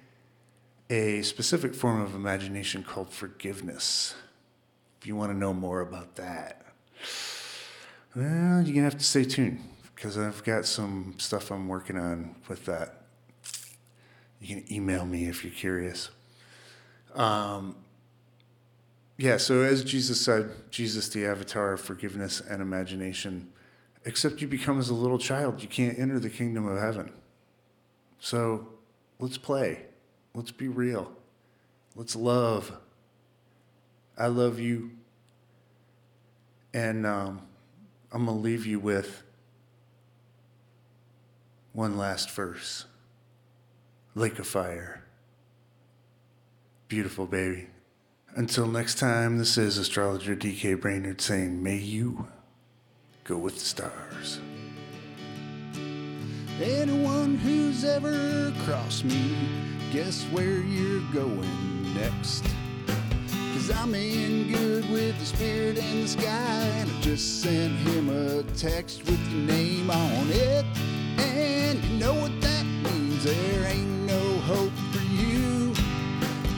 a 0.91 1.23
specific 1.23 1.75
form 1.75 2.01
of 2.01 2.15
imagination 2.15 2.83
called 2.83 3.11
forgiveness. 3.11 4.15
If 5.01 5.07
you 5.07 5.17
want 5.17 5.33
to 5.33 5.39
know 5.39 5.55
more 5.55 5.81
about 5.81 6.17
that, 6.17 6.65
well, 8.15 8.27
you're 8.27 8.63
going 8.63 8.75
to 8.75 8.83
have 8.83 8.99
to 8.99 9.05
stay 9.05 9.25
tuned 9.25 9.61
because 9.95 10.19
I've 10.19 10.45
got 10.45 10.67
some 10.67 11.15
stuff 11.19 11.51
I'm 11.51 11.69
working 11.69 11.97
on 11.97 12.37
with 12.49 12.65
that. 12.67 13.03
You 14.41 14.57
can 14.57 14.73
email 14.73 15.05
me 15.07 15.27
if 15.27 15.43
you're 15.43 15.53
curious. 15.53 16.11
Um, 17.15 17.77
yeah, 19.17 19.37
so 19.37 19.63
as 19.63 19.85
Jesus 19.85 20.21
said, 20.21 20.51
Jesus, 20.71 21.09
the 21.09 21.25
avatar 21.25 21.73
of 21.73 21.81
forgiveness 21.81 22.41
and 22.41 22.61
imagination, 22.61 23.49
except 24.05 24.43
you 24.43 24.49
become 24.49 24.79
as 24.79 24.91
a 24.91 24.95
little 24.95 25.19
child, 25.19 25.63
you 25.63 25.69
can't 25.69 25.99
enter 25.99 26.19
the 26.19 26.31
kingdom 26.31 26.67
of 26.67 26.79
heaven. 26.79 27.13
So 28.19 28.69
let's 29.19 29.39
play. 29.39 29.87
Let's 30.35 30.51
be 30.51 30.69
real. 30.69 31.13
Let's 31.95 32.17
love. 32.17 32.77
I 34.19 34.27
love 34.27 34.59
you. 34.59 34.91
And 36.73 37.07
um, 37.07 37.43
I'm 38.13 38.27
going 38.27 38.37
to 38.37 38.43
leave 38.43 38.67
you 38.67 38.81
with 38.81 39.23
one 41.73 41.97
last 41.97 42.31
verse 42.31 42.87
Lake 44.15 44.39
of 44.39 44.47
Fire. 44.47 45.03
Beautiful, 46.89 47.27
baby. 47.27 47.69
Until 48.37 48.67
next 48.67 48.99
time, 48.99 49.39
this 49.39 49.57
is 49.57 49.79
astrologer 49.79 50.35
DK 50.35 50.81
Brainerd 50.81 51.21
saying, 51.21 51.63
May 51.63 51.77
you 51.79 52.27
go 53.25 53.37
with 53.37 53.55
the 53.55 53.65
stars. 53.65 54.41
Anyone 56.61 57.37
who's 57.37 57.85
ever 57.85 58.53
crossed 58.65 59.05
me, 59.05 59.37
guess 59.95 60.25
where 60.33 60.59
you're 60.59 61.03
going 61.13 61.95
next? 61.95 62.45
Cause 63.53 63.71
I'm 63.71 63.95
in 63.95 64.51
good 64.51 64.91
with 64.91 65.17
the 65.21 65.25
spirit 65.25 65.79
in 65.79 66.03
the 66.03 66.09
sky, 66.09 66.67
and 66.81 66.91
I 66.91 67.01
just 67.01 67.43
sent 67.43 67.75
him 67.75 68.09
a 68.09 68.43
text 68.57 69.05
with 69.05 69.21
your 69.31 69.43
name 69.43 69.89
on 69.93 70.27
it. 70.31 70.65
And 71.19 71.79
you 71.85 71.97
know 72.01 72.13
what 72.13 72.41
that 72.41 72.65
means, 72.65 73.23
there 73.23 73.67
ain't 73.67 74.05
no 74.05 74.39
hope 74.39 74.73
for 74.91 74.99
you. 74.99 75.73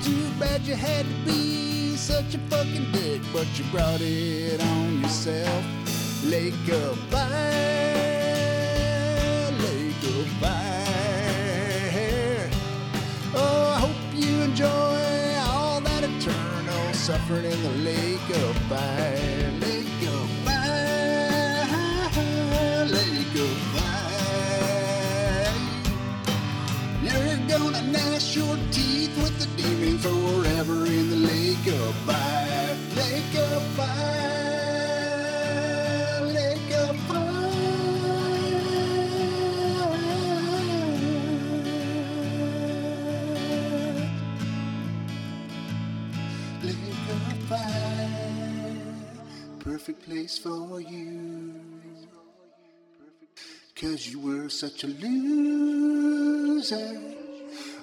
Too 0.03 0.31
bad 0.41 0.63
you 0.63 0.75
had 0.75 1.05
to 1.05 1.15
be 1.27 1.95
such 1.95 2.35
a 2.35 2.39
fucking 2.49 2.91
dick, 2.93 3.21
but 3.35 3.47
you 3.59 3.67
brought 3.71 4.01
it 4.01 4.63
on 4.63 5.03
yourself. 5.03 5.63
Lake 6.25 6.55
of 6.71 6.99
fire, 7.11 8.01
lake 9.61 10.03
of 10.05 10.27
fire. 10.41 10.66
Enjoy 14.57 15.37
all 15.51 15.83
that 15.83 16.03
eternal 16.03 16.95
suffering 16.95 17.45
in 17.45 17.63
the 17.63 17.73
lake 17.85 18.31
of 18.31 18.57
fire, 18.71 19.51
lake 19.61 20.03
of 20.09 20.31
fire, 20.47 21.67
lake 22.87 23.37
of 23.37 23.57
fire. 23.77 25.53
You're 27.03 27.39
gonna 27.47 27.83
gnash 27.83 28.35
your 28.35 28.57
teeth 28.71 29.15
with 29.19 29.39
the 29.39 29.47
demon 29.63 29.99
forever 29.99 30.26
place 50.27 50.39
for 50.39 50.81
you. 50.81 51.55
Cause 53.81 54.09
you 54.09 54.19
were 54.19 54.49
such 54.49 54.85
a 54.85 54.89
loser. 54.89 57.01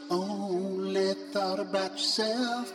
Only 0.09 1.13
thought 1.31 1.59
about 1.59 1.91
yourself. 1.91 2.73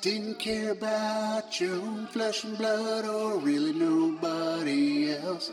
Didn't 0.00 0.38
care 0.38 0.72
about 0.72 1.60
your 1.60 1.74
own 1.74 2.06
flesh 2.06 2.44
and 2.44 2.56
blood 2.56 3.04
or 3.04 3.38
really 3.38 3.72
nobody 3.72 5.12
else. 5.12 5.50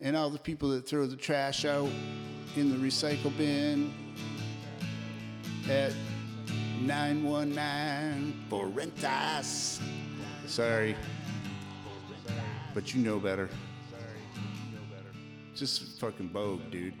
And 0.00 0.16
all 0.16 0.30
the 0.30 0.38
people 0.38 0.70
that 0.70 0.86
throw 0.86 1.06
the 1.06 1.16
trash 1.16 1.64
out 1.64 1.90
in 2.56 2.70
the 2.70 2.76
recycle 2.76 3.36
bin 3.36 3.92
at 5.68 5.92
919 6.86 8.44
for 8.48 8.66
rentas. 8.66 9.80
Sorry. 10.46 10.96
But 12.74 12.94
you 12.94 13.02
know 13.02 13.18
better. 13.18 13.48
Just 15.54 15.98
fucking 16.00 16.28
bogue, 16.28 16.70
dude. 16.70 16.94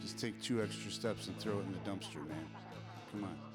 Just 0.00 0.18
take 0.18 0.40
two 0.40 0.62
extra 0.62 0.90
steps 0.90 1.26
and 1.26 1.36
throw 1.38 1.58
it 1.58 1.64
in 1.66 1.72
the 1.72 1.90
dumpster, 1.90 2.26
man. 2.28 2.46
Come 3.10 3.24
on. 3.24 3.45